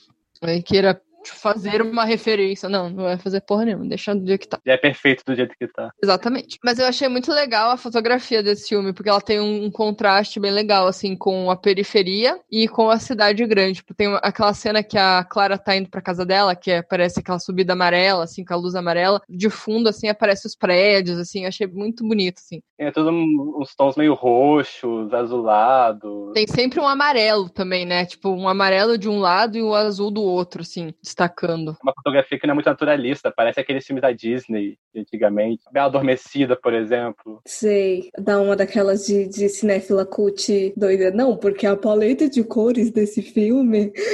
Queira 0.64 1.00
fazer 1.30 1.82
uma 1.82 2.04
referência. 2.04 2.68
Não, 2.68 2.88
não 2.88 3.04
vai 3.04 3.18
fazer 3.18 3.40
porra 3.40 3.64
nenhuma, 3.64 3.86
deixa 3.86 4.14
do 4.14 4.26
jeito 4.26 4.40
que 4.40 4.48
tá. 4.48 4.58
É 4.64 4.76
perfeito 4.76 5.22
do 5.26 5.34
jeito 5.34 5.54
que 5.58 5.66
tá. 5.66 5.90
Exatamente. 6.02 6.58
Mas 6.64 6.78
eu 6.78 6.86
achei 6.86 7.08
muito 7.08 7.32
legal 7.32 7.70
a 7.70 7.76
fotografia 7.76 8.42
desse 8.42 8.68
filme, 8.68 8.92
porque 8.92 9.08
ela 9.08 9.20
tem 9.20 9.40
um 9.40 9.70
contraste 9.70 10.40
bem 10.40 10.50
legal, 10.50 10.86
assim, 10.86 11.16
com 11.16 11.50
a 11.50 11.56
periferia 11.56 12.38
e 12.50 12.66
com 12.68 12.90
a 12.90 12.98
cidade 12.98 13.44
grande. 13.46 13.76
Tipo, 13.76 13.94
tem 13.94 14.18
aquela 14.22 14.54
cena 14.54 14.82
que 14.82 14.98
a 14.98 15.24
Clara 15.24 15.58
tá 15.58 15.76
indo 15.76 15.88
pra 15.88 16.02
casa 16.02 16.24
dela, 16.24 16.56
que 16.56 16.72
aparece 16.72 17.20
aquela 17.20 17.38
subida 17.38 17.72
amarela, 17.72 18.24
assim, 18.24 18.44
com 18.44 18.54
a 18.54 18.56
luz 18.56 18.74
amarela. 18.74 19.20
De 19.28 19.50
fundo, 19.50 19.88
assim, 19.88 20.08
aparece 20.08 20.46
os 20.46 20.56
prédios, 20.56 21.18
assim, 21.18 21.46
achei 21.46 21.66
muito 21.66 22.06
bonito, 22.06 22.38
assim. 22.38 22.60
É 22.78 22.90
tudo 22.90 23.10
uns 23.10 23.74
tons 23.74 23.96
meio 23.96 24.14
roxos, 24.14 25.12
azulados. 25.12 26.32
Tem 26.32 26.46
sempre 26.46 26.80
um 26.80 26.88
amarelo 26.88 27.48
também, 27.48 27.84
né? 27.84 28.04
Tipo, 28.04 28.30
um 28.30 28.48
amarelo 28.48 28.98
de 28.98 29.08
um 29.08 29.18
lado 29.18 29.56
e 29.56 29.62
o 29.62 29.68
um 29.68 29.74
azul 29.74 30.10
do 30.10 30.22
outro, 30.22 30.62
assim 30.62 30.92
destacando. 31.14 31.76
Uma 31.82 31.94
fotografia 31.94 32.38
que 32.38 32.46
não 32.46 32.52
é 32.52 32.54
muito 32.54 32.66
naturalista, 32.66 33.32
parece 33.34 33.60
aqueles 33.60 33.86
filmes 33.86 34.02
da 34.02 34.10
Disney 34.10 34.76
antigamente. 34.94 35.62
Bela 35.72 35.86
Adormecida, 35.86 36.56
por 36.56 36.74
exemplo. 36.74 37.40
Sei, 37.46 38.10
dá 38.18 38.40
uma 38.40 38.56
daquelas 38.56 39.06
de, 39.06 39.28
de 39.28 39.48
cinéfila 39.48 40.04
cult 40.04 40.72
doida. 40.76 41.10
Não, 41.10 41.36
porque 41.36 41.66
a 41.66 41.76
paleta 41.76 42.28
de 42.28 42.42
cores 42.42 42.90
desse 42.90 43.22
filme. 43.22 43.92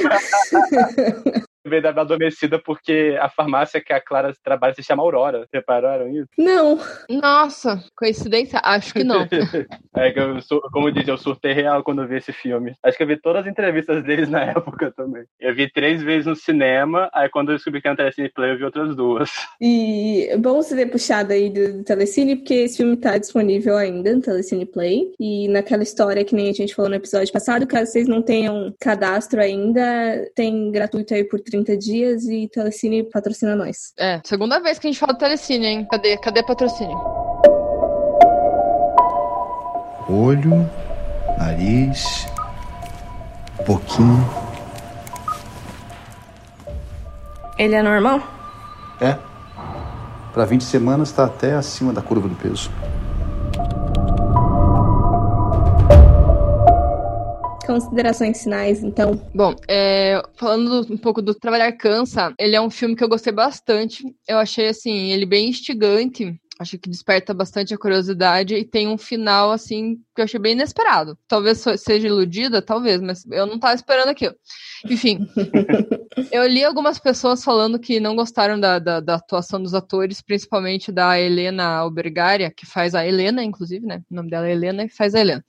veio 1.65 1.81
da 1.81 1.89
Adormecida 1.89 2.59
porque 2.59 3.17
a 3.19 3.29
farmácia 3.29 3.81
que 3.81 3.93
a 3.93 4.01
Clara 4.01 4.33
trabalha 4.43 4.73
se 4.73 4.83
chama 4.83 5.03
Aurora. 5.03 5.45
Repararam 5.53 6.09
isso? 6.09 6.29
Não. 6.37 6.79
Nossa, 7.09 7.83
coincidência? 7.95 8.59
Acho 8.63 8.93
que 8.93 9.03
não. 9.03 9.21
é 9.95 10.11
que 10.11 10.19
eu, 10.19 10.39
como 10.71 10.87
eu 10.87 10.91
disse, 10.91 11.09
eu 11.09 11.17
surtei 11.17 11.53
real 11.53 11.83
quando 11.83 12.01
eu 12.01 12.07
vi 12.07 12.17
esse 12.17 12.33
filme. 12.33 12.73
Acho 12.83 12.97
que 12.97 13.03
eu 13.03 13.07
vi 13.07 13.17
todas 13.17 13.43
as 13.43 13.51
entrevistas 13.51 14.03
deles 14.03 14.29
na 14.29 14.41
época 14.45 14.91
também. 14.95 15.23
Eu 15.39 15.55
vi 15.55 15.71
três 15.71 16.01
vezes 16.01 16.25
no 16.25 16.35
cinema, 16.35 17.09
aí 17.13 17.29
quando 17.29 17.51
eu 17.51 17.55
descobri 17.55 17.81
que 17.81 17.87
era 17.87 17.93
no 17.93 17.97
Telecine 17.97 18.29
Play, 18.29 18.51
eu 18.51 18.57
vi 18.57 18.63
outras 18.63 18.95
duas. 18.95 19.29
E 19.59 20.27
é 20.29 20.37
bom 20.37 20.55
você 20.55 20.75
ter 20.75 20.87
puxado 20.87 21.33
aí 21.33 21.49
do, 21.49 21.77
do 21.77 21.83
Telecine, 21.83 22.37
porque 22.37 22.53
esse 22.53 22.77
filme 22.77 22.97
tá 22.97 23.17
disponível 23.17 23.77
ainda 23.77 24.13
no 24.13 24.21
Telecine 24.21 24.65
Play. 24.65 25.11
E 25.19 25.47
naquela 25.47 25.83
história 25.83 26.25
que 26.25 26.35
nem 26.35 26.49
a 26.49 26.53
gente 26.53 26.73
falou 26.73 26.89
no 26.89 26.95
episódio 26.95 27.31
passado, 27.31 27.67
caso 27.67 27.91
vocês 27.91 28.07
não 28.07 28.21
tenham 28.21 28.73
cadastro 28.79 29.41
ainda, 29.41 29.81
tem 30.35 30.71
gratuito 30.71 31.13
aí 31.13 31.23
por 31.23 31.39
30 31.51 31.77
dias 31.77 32.23
e 32.23 32.47
Telecine 32.47 33.03
patrocina 33.03 33.55
nós. 33.55 33.93
É, 33.99 34.21
segunda 34.23 34.59
vez 34.59 34.79
que 34.79 34.87
a 34.87 34.91
gente 34.91 34.99
fala 34.99 35.13
do 35.13 35.19
Telecine, 35.19 35.65
hein? 35.65 35.87
Cadê, 35.91 36.17
cadê 36.17 36.41
patrocínio? 36.41 36.97
Olho, 40.09 40.69
nariz, 41.37 42.25
boquinha. 43.67 44.25
Ele 47.57 47.75
é 47.75 47.83
normal? 47.83 48.21
É. 48.99 49.17
Para 50.33 50.45
20 50.45 50.63
semanas 50.63 51.09
está 51.09 51.25
até 51.25 51.53
acima 51.53 51.91
da 51.91 52.01
curva 52.01 52.27
do 52.27 52.35
peso. 52.35 52.71
Considerações 57.71 58.43
finais, 58.43 58.83
então. 58.83 59.13
Bom, 59.33 59.55
é, 59.65 60.21
falando 60.35 60.85
um 60.91 60.97
pouco 60.97 61.21
do 61.21 61.33
Trabalhar 61.33 61.71
Cansa, 61.71 62.33
ele 62.37 62.53
é 62.53 62.59
um 62.59 62.69
filme 62.69 62.97
que 62.97 63.03
eu 63.03 63.07
gostei 63.07 63.31
bastante. 63.31 64.03
Eu 64.27 64.39
achei, 64.39 64.67
assim, 64.67 65.11
ele 65.11 65.25
bem 65.25 65.47
instigante. 65.47 66.37
Acho 66.59 66.77
que 66.77 66.89
desperta 66.89 67.33
bastante 67.33 67.73
a 67.73 67.77
curiosidade 67.77 68.55
e 68.55 68.65
tem 68.65 68.89
um 68.89 68.97
final, 68.97 69.51
assim, 69.51 69.97
que 70.13 70.21
eu 70.21 70.25
achei 70.25 70.39
bem 70.39 70.53
inesperado. 70.53 71.17
Talvez 71.27 71.63
seja 71.77 72.07
iludida, 72.07 72.61
talvez, 72.61 73.01
mas 73.01 73.25
eu 73.29 73.45
não 73.45 73.59
tava 73.59 73.75
esperando 73.75 74.09
aquilo. 74.09 74.35
Enfim, 74.89 75.19
eu 76.31 76.45
li 76.47 76.63
algumas 76.63 76.99
pessoas 76.99 77.43
falando 77.43 77.79
que 77.79 77.99
não 77.99 78.15
gostaram 78.15 78.59
da, 78.59 78.79
da, 78.79 78.99
da, 78.99 79.15
atuação 79.15 79.61
dos 79.61 79.73
atores, 79.73 80.21
principalmente 80.21 80.91
da 80.91 81.19
Helena 81.19 81.65
Albergaria, 81.65 82.51
que 82.51 82.65
faz 82.65 82.95
a 82.95 83.05
Helena, 83.05 83.43
inclusive, 83.43 83.85
né? 83.85 84.01
O 84.09 84.15
nome 84.15 84.29
dela 84.29 84.47
é 84.47 84.51
Helena 84.51 84.83
e 84.83 84.89
faz 84.89 85.13
a 85.13 85.19
Helena. 85.19 85.45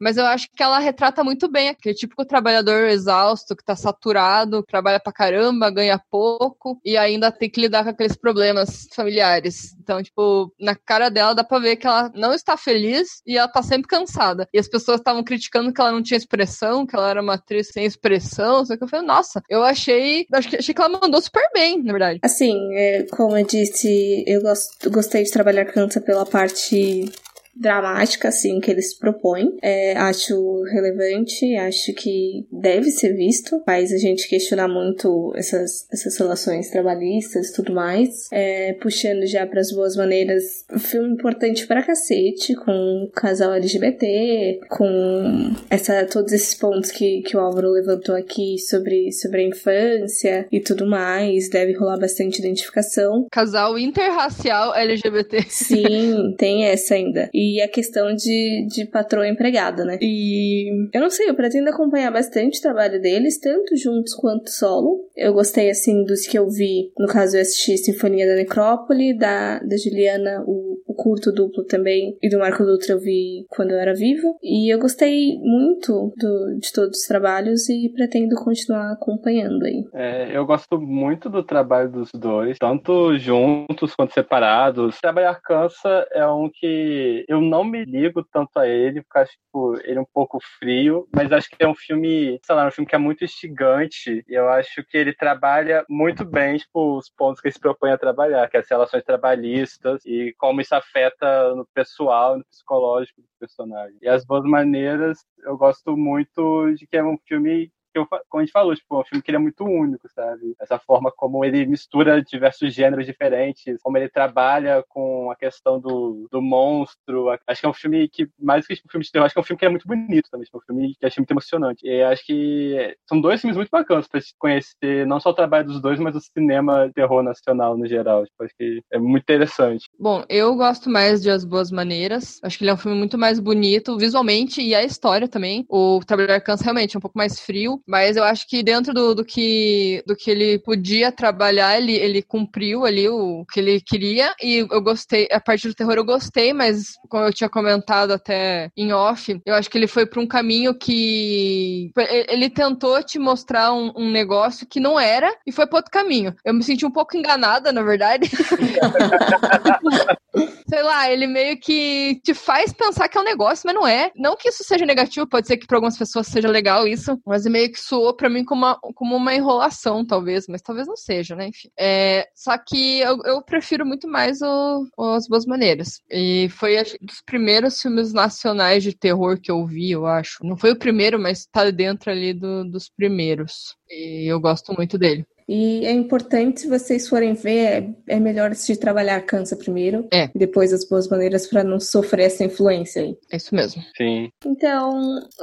Mas 0.00 0.16
eu 0.16 0.26
acho 0.26 0.48
que 0.54 0.62
ela 0.62 0.78
retrata 0.78 1.22
muito 1.22 1.48
bem 1.48 1.68
aquele 1.68 1.94
típico 1.94 2.24
trabalhador 2.24 2.88
exausto, 2.88 3.56
que 3.56 3.64
tá 3.64 3.76
saturado, 3.76 4.62
trabalha 4.64 5.00
pra 5.00 5.12
caramba, 5.12 5.70
ganha 5.70 6.00
pouco 6.10 6.80
e 6.84 6.96
ainda 6.96 7.30
tem 7.30 7.48
que 7.48 7.60
lidar 7.60 7.84
com 7.84 7.90
aqueles 7.90 8.16
problemas 8.16 8.88
familiares. 8.94 9.74
Então, 9.80 10.02
tipo, 10.02 10.52
na 10.58 10.74
cara 10.74 11.08
dela 11.08 11.34
dá 11.34 11.44
pra 11.44 11.58
ver 11.58 11.76
que 11.76 11.86
ela 11.86 12.10
não 12.14 12.34
está 12.34 12.56
feliz 12.56 13.22
e 13.26 13.38
ela 13.38 13.48
tá 13.48 13.62
sempre 13.62 13.88
cansada. 13.88 14.11
E 14.52 14.58
as 14.58 14.68
pessoas 14.68 14.98
estavam 14.98 15.22
criticando 15.22 15.72
que 15.72 15.80
ela 15.80 15.92
não 15.92 16.02
tinha 16.02 16.18
expressão, 16.18 16.86
que 16.86 16.94
ela 16.94 17.10
era 17.10 17.22
uma 17.22 17.34
atriz 17.34 17.68
sem 17.68 17.84
expressão, 17.84 18.64
só 18.64 18.76
que 18.76 18.84
eu 18.84 18.88
falei, 18.88 19.06
nossa, 19.06 19.42
eu 19.48 19.62
achei. 19.62 20.26
Achei, 20.32 20.74
que 20.74 20.80
ela 20.80 21.00
mandou 21.00 21.20
super 21.20 21.48
bem, 21.54 21.82
na 21.82 21.92
verdade. 21.92 22.20
Assim, 22.22 22.56
é, 22.74 23.04
como 23.10 23.36
eu 23.36 23.46
disse, 23.46 24.24
eu 24.26 24.42
gostei 24.90 25.22
de 25.22 25.30
trabalhar 25.30 25.64
cansa 25.66 26.00
pela 26.00 26.24
parte 26.24 27.10
dramática, 27.54 28.28
assim, 28.28 28.60
que 28.60 28.70
eles 28.70 28.98
propõem. 28.98 29.56
É, 29.62 29.96
acho 29.96 30.62
relevante, 30.64 31.54
acho 31.56 31.92
que 31.92 32.46
deve 32.50 32.90
ser 32.90 33.14
visto, 33.14 33.62
faz 33.64 33.92
a 33.92 33.98
gente 33.98 34.28
questionar 34.28 34.68
muito 34.68 35.32
essas, 35.36 35.86
essas 35.92 36.16
relações 36.16 36.70
trabalhistas 36.70 37.48
e 37.48 37.52
tudo 37.54 37.72
mais. 37.72 38.28
É, 38.32 38.72
puxando 38.74 39.26
já 39.26 39.46
para 39.46 39.60
as 39.60 39.70
boas 39.72 39.96
maneiras, 39.96 40.64
um 40.72 40.78
filme 40.78 41.14
importante 41.14 41.66
pra 41.66 41.82
cacete, 41.82 42.54
com 42.54 43.04
o 43.04 43.10
casal 43.10 43.52
LGBT, 43.54 44.60
com 44.70 45.54
essa, 45.68 46.06
todos 46.06 46.32
esses 46.32 46.54
pontos 46.54 46.90
que, 46.90 47.22
que 47.22 47.36
o 47.36 47.40
Álvaro 47.40 47.70
levantou 47.70 48.14
aqui 48.14 48.58
sobre, 48.58 49.12
sobre 49.12 49.42
a 49.42 49.48
infância 49.48 50.46
e 50.50 50.60
tudo 50.60 50.86
mais. 50.86 51.50
Deve 51.50 51.74
rolar 51.74 51.98
bastante 51.98 52.38
identificação. 52.38 53.26
Casal 53.30 53.78
interracial 53.78 54.74
LGBT. 54.74 55.42
Sim, 55.48 56.34
tem 56.38 56.64
essa 56.64 56.94
ainda. 56.94 57.28
E 57.32 57.41
e 57.42 57.60
a 57.60 57.66
questão 57.66 58.14
de, 58.14 58.66
de 58.68 58.84
patroa 58.86 59.26
empregada, 59.26 59.84
né? 59.84 59.98
E 60.00 60.70
eu 60.94 61.00
não 61.00 61.10
sei, 61.10 61.28
eu 61.28 61.34
pretendo 61.34 61.68
acompanhar 61.68 62.12
bastante 62.12 62.60
o 62.60 62.62
trabalho 62.62 63.00
deles, 63.00 63.40
tanto 63.40 63.76
juntos 63.76 64.14
quanto 64.14 64.48
solo. 64.48 65.08
Eu 65.16 65.32
gostei, 65.32 65.68
assim, 65.68 66.04
dos 66.04 66.24
que 66.24 66.38
eu 66.38 66.48
vi. 66.48 66.92
No 66.96 67.08
caso, 67.08 67.36
eu 67.36 67.42
assisti 67.42 67.76
Sinfonia 67.76 68.26
da 68.26 68.36
Necrópole, 68.36 69.18
da, 69.18 69.58
da 69.58 69.76
Juliana, 69.76 70.44
o, 70.46 70.71
o 70.92 70.94
curto 70.94 71.32
duplo 71.32 71.64
também, 71.64 72.16
e 72.22 72.28
do 72.28 72.38
Marco 72.38 72.64
Dutra 72.64 72.92
eu 72.92 73.00
vi 73.00 73.46
quando 73.48 73.72
eu 73.72 73.78
era 73.78 73.94
vivo. 73.94 74.36
E 74.42 74.72
eu 74.72 74.78
gostei 74.78 75.38
muito 75.38 76.12
do, 76.16 76.58
de 76.58 76.72
todos 76.72 77.00
os 77.00 77.06
trabalhos 77.06 77.68
e 77.68 77.90
pretendo 77.94 78.36
continuar 78.36 78.92
acompanhando 78.92 79.64
aí. 79.64 79.84
É, 79.94 80.36
eu 80.36 80.44
gosto 80.46 80.80
muito 80.80 81.28
do 81.28 81.42
trabalho 81.42 81.90
dos 81.90 82.10
dois, 82.14 82.58
tanto 82.58 83.16
juntos 83.18 83.94
quanto 83.94 84.12
separados. 84.12 85.00
Trabalhar 85.00 85.40
cansa 85.40 86.06
é 86.12 86.26
um 86.26 86.50
que 86.52 87.24
eu 87.28 87.40
não 87.40 87.64
me 87.64 87.84
ligo 87.84 88.24
tanto 88.32 88.58
a 88.58 88.68
ele, 88.68 89.02
porque 89.02 89.18
acho 89.18 89.32
tipo, 89.32 89.78
ele 89.84 89.98
é 89.98 90.00
um 90.00 90.06
pouco 90.12 90.38
frio, 90.58 91.06
mas 91.14 91.32
acho 91.32 91.48
que 91.48 91.56
é 91.60 91.68
um 91.68 91.74
filme, 91.74 92.38
sei 92.44 92.54
lá, 92.54 92.66
um 92.66 92.70
filme 92.70 92.88
que 92.88 92.94
é 92.94 92.98
muito 92.98 93.24
instigante. 93.24 94.24
E 94.28 94.34
eu 94.34 94.48
acho 94.48 94.84
que 94.84 94.96
ele 94.96 95.12
trabalha 95.14 95.84
muito 95.88 96.24
bem, 96.24 96.56
tipo, 96.56 96.98
os 96.98 97.10
pontos 97.10 97.40
que 97.40 97.48
ele 97.48 97.54
se 97.54 97.60
propõe 97.60 97.92
a 97.92 97.98
trabalhar, 97.98 98.48
que 98.48 98.56
é 98.56 98.60
as 98.60 98.68
relações 98.68 99.04
trabalhistas 99.04 100.04
e 100.04 100.34
como 100.38 100.60
isso 100.60 100.74
afeta 100.82 101.54
no 101.54 101.66
pessoal, 101.74 102.36
no 102.36 102.44
psicológico 102.44 103.20
do 103.20 103.28
personagem. 103.38 103.96
E 104.02 104.08
as 104.08 104.24
boas 104.24 104.44
maneiras, 104.44 105.18
eu 105.38 105.56
gosto 105.56 105.96
muito 105.96 106.74
de 106.74 106.86
que 106.86 106.96
é 106.96 107.04
um 107.04 107.16
filme 107.26 107.72
eu, 107.98 108.06
como 108.06 108.40
a 108.40 108.44
gente 108.44 108.52
falou, 108.52 108.74
tipo, 108.74 108.96
é 108.96 109.00
um 109.00 109.04
filme 109.04 109.22
que 109.22 109.30
ele 109.30 109.36
é 109.36 109.40
muito 109.40 109.64
único, 109.64 110.08
sabe? 110.14 110.54
Essa 110.60 110.78
forma 110.78 111.10
como 111.10 111.44
ele 111.44 111.66
mistura 111.66 112.22
diversos 112.22 112.72
gêneros 112.74 113.06
diferentes, 113.06 113.80
como 113.82 113.96
ele 113.96 114.08
trabalha 114.08 114.84
com 114.88 115.30
a 115.30 115.36
questão 115.36 115.80
do, 115.80 116.26
do 116.30 116.40
monstro. 116.40 117.30
Acho 117.46 117.60
que 117.60 117.66
é 117.66 117.68
um 117.70 117.74
filme 117.74 118.08
que, 118.08 118.28
mais 118.38 118.66
que 118.66 118.74
um 118.74 118.90
filme 118.90 119.04
de 119.04 119.12
terror, 119.12 119.26
acho 119.26 119.34
que 119.34 119.38
é 119.38 119.42
um 119.42 119.44
filme 119.44 119.58
que 119.58 119.66
é 119.66 119.68
muito 119.68 119.86
bonito 119.86 120.28
também, 120.30 120.44
tipo, 120.44 120.58
um 120.58 120.60
filme 120.60 120.94
que 120.94 121.04
eu 121.04 121.06
achei 121.06 121.20
muito 121.20 121.30
emocionante. 121.30 121.86
E 121.86 122.02
acho 122.02 122.24
que 122.24 122.96
são 123.08 123.20
dois 123.20 123.40
filmes 123.40 123.56
muito 123.56 123.70
bacanas 123.70 124.08
pra 124.08 124.20
se 124.20 124.32
conhecer, 124.38 125.06
não 125.06 125.20
só 125.20 125.30
o 125.30 125.34
trabalho 125.34 125.66
dos 125.66 125.80
dois, 125.80 125.98
mas 125.98 126.14
o 126.14 126.20
cinema 126.20 126.90
terror 126.94 127.22
nacional 127.22 127.76
no 127.76 127.86
geral. 127.86 128.24
Tipo, 128.24 128.44
acho 128.44 128.54
que 128.56 128.82
é 128.90 128.98
muito 128.98 129.22
interessante. 129.22 129.88
Bom, 129.98 130.24
eu 130.28 130.54
gosto 130.56 130.88
mais 130.90 131.22
de 131.22 131.30
As 131.30 131.44
Boas 131.44 131.70
Maneiras. 131.70 132.38
Acho 132.42 132.58
que 132.58 132.64
ele 132.64 132.70
é 132.70 132.74
um 132.74 132.78
filme 132.78 132.96
muito 132.96 133.18
mais 133.18 133.38
bonito 133.38 133.96
visualmente 133.96 134.60
e 134.62 134.74
a 134.74 134.82
história 134.82 135.28
também. 135.28 135.64
O 135.68 136.00
Trabalhar 136.06 136.40
Cansa 136.40 136.64
realmente 136.64 136.96
é 136.96 136.98
um 136.98 137.00
pouco 137.00 137.18
mais 137.18 137.40
frio, 137.40 137.81
mas 137.86 138.16
eu 138.16 138.24
acho 138.24 138.46
que 138.48 138.62
dentro 138.62 138.92
do, 138.92 139.14
do, 139.14 139.24
que, 139.24 140.02
do 140.06 140.16
que 140.16 140.30
ele 140.30 140.58
podia 140.58 141.12
trabalhar, 141.12 141.76
ele, 141.76 141.92
ele 141.92 142.22
cumpriu 142.22 142.84
ali 142.84 143.08
o 143.08 143.44
que 143.52 143.60
ele 143.60 143.80
queria. 143.80 144.34
E 144.42 144.66
eu 144.70 144.80
gostei, 144.80 145.28
a 145.30 145.40
parte 145.40 145.68
do 145.68 145.74
terror 145.74 145.94
eu 145.94 146.04
gostei, 146.04 146.52
mas 146.52 146.92
como 147.08 147.24
eu 147.24 147.32
tinha 147.32 147.48
comentado 147.48 148.12
até 148.12 148.70
em 148.76 148.92
off, 148.92 149.40
eu 149.44 149.54
acho 149.54 149.70
que 149.70 149.78
ele 149.78 149.86
foi 149.86 150.06
para 150.06 150.20
um 150.20 150.26
caminho 150.26 150.74
que. 150.74 151.90
Ele 152.28 152.48
tentou 152.48 153.02
te 153.02 153.18
mostrar 153.18 153.72
um, 153.72 153.92
um 153.96 154.10
negócio 154.10 154.66
que 154.66 154.80
não 154.80 154.98
era 154.98 155.34
e 155.46 155.52
foi 155.52 155.66
para 155.66 155.78
outro 155.78 155.90
caminho. 155.90 156.34
Eu 156.44 156.54
me 156.54 156.62
senti 156.62 156.86
um 156.86 156.90
pouco 156.90 157.16
enganada, 157.16 157.72
na 157.72 157.82
verdade. 157.82 158.30
Sei 160.68 160.82
lá, 160.82 161.10
ele 161.10 161.26
meio 161.26 161.58
que 161.58 162.20
te 162.24 162.32
faz 162.32 162.72
pensar 162.72 163.08
que 163.08 163.18
é 163.18 163.20
um 163.20 163.24
negócio, 163.24 163.62
mas 163.66 163.74
não 163.74 163.86
é. 163.86 164.10
Não 164.16 164.36
que 164.36 164.48
isso 164.48 164.64
seja 164.64 164.86
negativo, 164.86 165.26
pode 165.26 165.46
ser 165.46 165.56
que 165.56 165.66
para 165.66 165.76
algumas 165.76 165.98
pessoas 165.98 166.26
seja 166.26 166.48
legal 166.48 166.86
isso, 166.86 167.20
mas 167.26 167.44
meio 167.44 167.70
que 167.70 167.78
soou 167.78 168.14
para 168.14 168.30
mim 168.30 168.44
como 168.44 168.62
uma, 168.62 168.78
como 168.94 169.16
uma 169.16 169.34
enrolação, 169.34 170.04
talvez, 170.04 170.46
mas 170.48 170.62
talvez 170.62 170.86
não 170.86 170.96
seja, 170.96 171.36
né? 171.36 171.48
Enfim. 171.48 171.68
É, 171.78 172.26
só 172.34 172.56
que 172.56 173.00
eu, 173.00 173.18
eu 173.24 173.42
prefiro 173.42 173.84
muito 173.84 174.08
mais 174.08 174.40
o, 174.40 174.86
o 174.96 175.04
As 175.12 175.28
Boas 175.28 175.44
Maneiras. 175.44 176.00
E 176.10 176.48
foi 176.50 176.78
acho, 176.78 176.96
dos 177.00 177.20
primeiros 177.24 177.80
filmes 177.80 178.12
nacionais 178.12 178.82
de 178.82 178.96
terror 178.96 179.38
que 179.40 179.50
eu 179.50 179.66
vi, 179.66 179.90
eu 179.90 180.06
acho. 180.06 180.38
Não 180.42 180.56
foi 180.56 180.72
o 180.72 180.78
primeiro, 180.78 181.18
mas 181.18 181.46
tá 181.46 181.70
dentro 181.70 182.10
ali 182.10 182.32
do, 182.32 182.64
dos 182.64 182.88
primeiros. 182.88 183.76
E 183.90 184.30
eu 184.30 184.40
gosto 184.40 184.72
muito 184.74 184.96
dele. 184.96 185.26
E 185.52 185.84
é 185.84 185.92
importante, 185.92 186.60
se 186.60 186.68
vocês 186.68 187.06
forem 187.06 187.34
ver, 187.34 187.94
é, 188.08 188.14
é 188.16 188.18
melhor 188.18 188.50
assistir 188.50 188.78
Trabalhar 188.78 189.20
Cansa 189.20 189.54
primeiro. 189.54 190.08
É. 190.10 190.30
E 190.34 190.38
depois 190.38 190.72
as 190.72 190.88
boas 190.88 191.06
maneiras 191.08 191.46
para 191.46 191.62
não 191.62 191.78
sofrer 191.78 192.24
essa 192.24 192.42
influência 192.42 193.02
aí. 193.02 193.14
É 193.30 193.36
isso 193.36 193.54
mesmo. 193.54 193.82
Sim. 193.94 194.30
Então, 194.46 194.90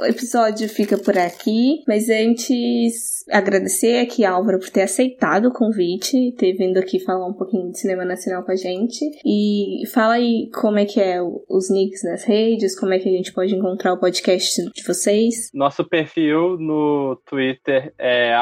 o 0.00 0.04
episódio 0.04 0.68
fica 0.68 0.98
por 0.98 1.16
aqui. 1.16 1.84
Mas 1.86 2.08
antes, 2.10 3.24
agradecer 3.30 4.00
aqui 4.00 4.24
a 4.24 4.32
Álvaro 4.32 4.58
por 4.58 4.68
ter 4.68 4.82
aceitado 4.82 5.46
o 5.46 5.52
convite, 5.52 6.34
ter 6.36 6.54
vindo 6.54 6.78
aqui 6.78 6.98
falar 6.98 7.28
um 7.28 7.34
pouquinho 7.34 7.70
de 7.70 7.78
cinema 7.78 8.04
nacional 8.04 8.42
com 8.42 8.50
a 8.50 8.56
gente. 8.56 9.08
E 9.24 9.86
fala 9.94 10.14
aí 10.14 10.50
como 10.60 10.80
é 10.80 10.86
que 10.86 11.00
é 11.00 11.22
os 11.22 11.70
nicks 11.70 12.02
nas 12.02 12.24
redes, 12.24 12.76
como 12.76 12.92
é 12.92 12.98
que 12.98 13.08
a 13.08 13.12
gente 13.12 13.32
pode 13.32 13.54
encontrar 13.54 13.92
o 13.92 14.00
podcast 14.00 14.60
de 14.74 14.82
vocês. 14.82 15.50
Nosso 15.54 15.88
perfil 15.88 16.56
no 16.58 17.16
Twitter 17.26 17.94
é 17.96 18.34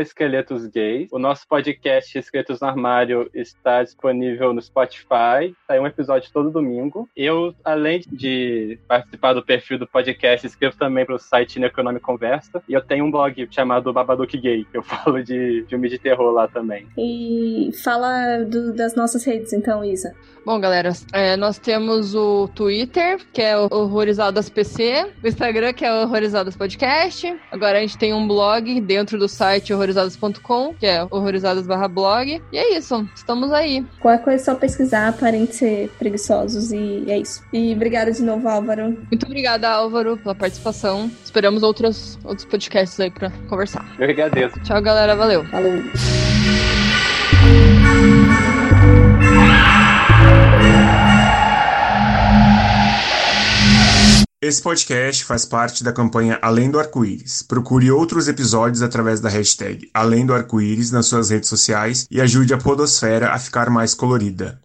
esqueletosgays 0.00 1.08
O 1.16 1.18
nosso 1.18 1.48
podcast 1.48 2.18
Escritos 2.18 2.60
no 2.60 2.68
Armário 2.68 3.30
está 3.32 3.82
disponível 3.82 4.52
no 4.52 4.60
Spotify. 4.60 5.56
Sai 5.66 5.80
um 5.80 5.86
episódio 5.86 6.30
todo 6.30 6.50
domingo. 6.50 7.08
Eu, 7.16 7.54
além 7.64 8.02
de 8.06 8.78
participar 8.86 9.32
do 9.32 9.42
perfil 9.42 9.78
do 9.78 9.86
podcast, 9.86 10.46
escrevo 10.46 10.76
também 10.76 11.06
para 11.06 11.14
o 11.14 11.18
site 11.18 11.58
Neconome 11.58 12.00
Conversa. 12.00 12.62
E 12.68 12.74
eu 12.74 12.82
tenho 12.82 13.06
um 13.06 13.10
blog 13.10 13.48
chamado 13.50 13.94
Babadook 13.94 14.36
Gay, 14.36 14.66
que 14.70 14.76
eu 14.76 14.82
falo 14.84 15.24
de 15.24 15.64
filme 15.70 15.88
de 15.88 15.98
terror 15.98 16.30
lá 16.34 16.48
também. 16.48 16.86
E 16.98 17.70
fala 17.82 18.44
do, 18.44 18.74
das 18.74 18.94
nossas 18.94 19.24
redes, 19.24 19.54
então, 19.54 19.82
Isa. 19.82 20.14
Bom, 20.44 20.60
galera, 20.60 20.90
é, 21.12 21.34
nós 21.36 21.58
temos 21.58 22.14
o 22.14 22.46
Twitter, 22.54 23.18
que 23.32 23.42
é 23.42 23.58
o 23.58 23.68
Horrorizadas 23.70 24.48
PC, 24.48 25.12
o 25.24 25.26
Instagram, 25.26 25.72
que 25.72 25.84
é 25.84 25.92
o 25.92 26.02
Horrorizadas 26.02 26.56
Podcast. 26.56 27.36
Agora 27.50 27.78
a 27.78 27.80
gente 27.80 27.98
tem 27.98 28.12
um 28.12 28.28
blog 28.28 28.80
dentro 28.82 29.18
do 29.18 29.28
site 29.28 29.72
horrorizadas.com, 29.72 30.74
que 30.74 30.86
é 30.86 31.05
horrorizadas/blog. 31.10 32.42
E 32.52 32.58
é 32.58 32.76
isso, 32.76 33.08
estamos 33.14 33.52
aí. 33.52 33.84
Qualquer 34.00 34.24
coisa 34.24 34.42
é 34.42 34.44
só 34.44 34.54
pesquisar, 34.54 35.12
parem 35.18 35.46
de 35.46 35.54
ser 35.54 35.90
preguiçosos 35.98 36.72
e 36.72 37.04
é 37.08 37.18
isso. 37.18 37.42
E 37.52 37.72
obrigada 37.72 38.12
de 38.12 38.22
novo, 38.22 38.48
Álvaro. 38.48 38.96
Muito 39.10 39.26
obrigada, 39.26 39.68
Álvaro, 39.68 40.16
pela 40.16 40.34
participação. 40.34 41.10
Esperamos 41.24 41.62
outros, 41.62 42.18
outros 42.24 42.44
podcasts 42.44 42.98
aí 43.00 43.10
pra 43.10 43.30
conversar. 43.48 43.86
Eu 43.98 44.10
agradeço. 44.10 44.58
Tchau, 44.60 44.80
galera. 44.82 45.16
Valeu. 45.16 45.44
Falou. 45.46 45.72
Esse 54.46 54.62
podcast 54.62 55.24
faz 55.24 55.44
parte 55.44 55.82
da 55.82 55.92
campanha 55.92 56.38
Além 56.40 56.70
do 56.70 56.78
Arco-Íris. 56.78 57.42
Procure 57.42 57.90
outros 57.90 58.28
episódios 58.28 58.80
através 58.80 59.18
da 59.18 59.28
hashtag 59.28 59.90
Além 59.92 60.24
do 60.24 60.32
Arco-Íris 60.32 60.92
nas 60.92 61.06
suas 61.06 61.30
redes 61.30 61.48
sociais 61.48 62.06
e 62.08 62.20
ajude 62.20 62.54
a 62.54 62.56
podosfera 62.56 63.32
a 63.32 63.40
ficar 63.40 63.68
mais 63.68 63.92
colorida. 63.92 64.60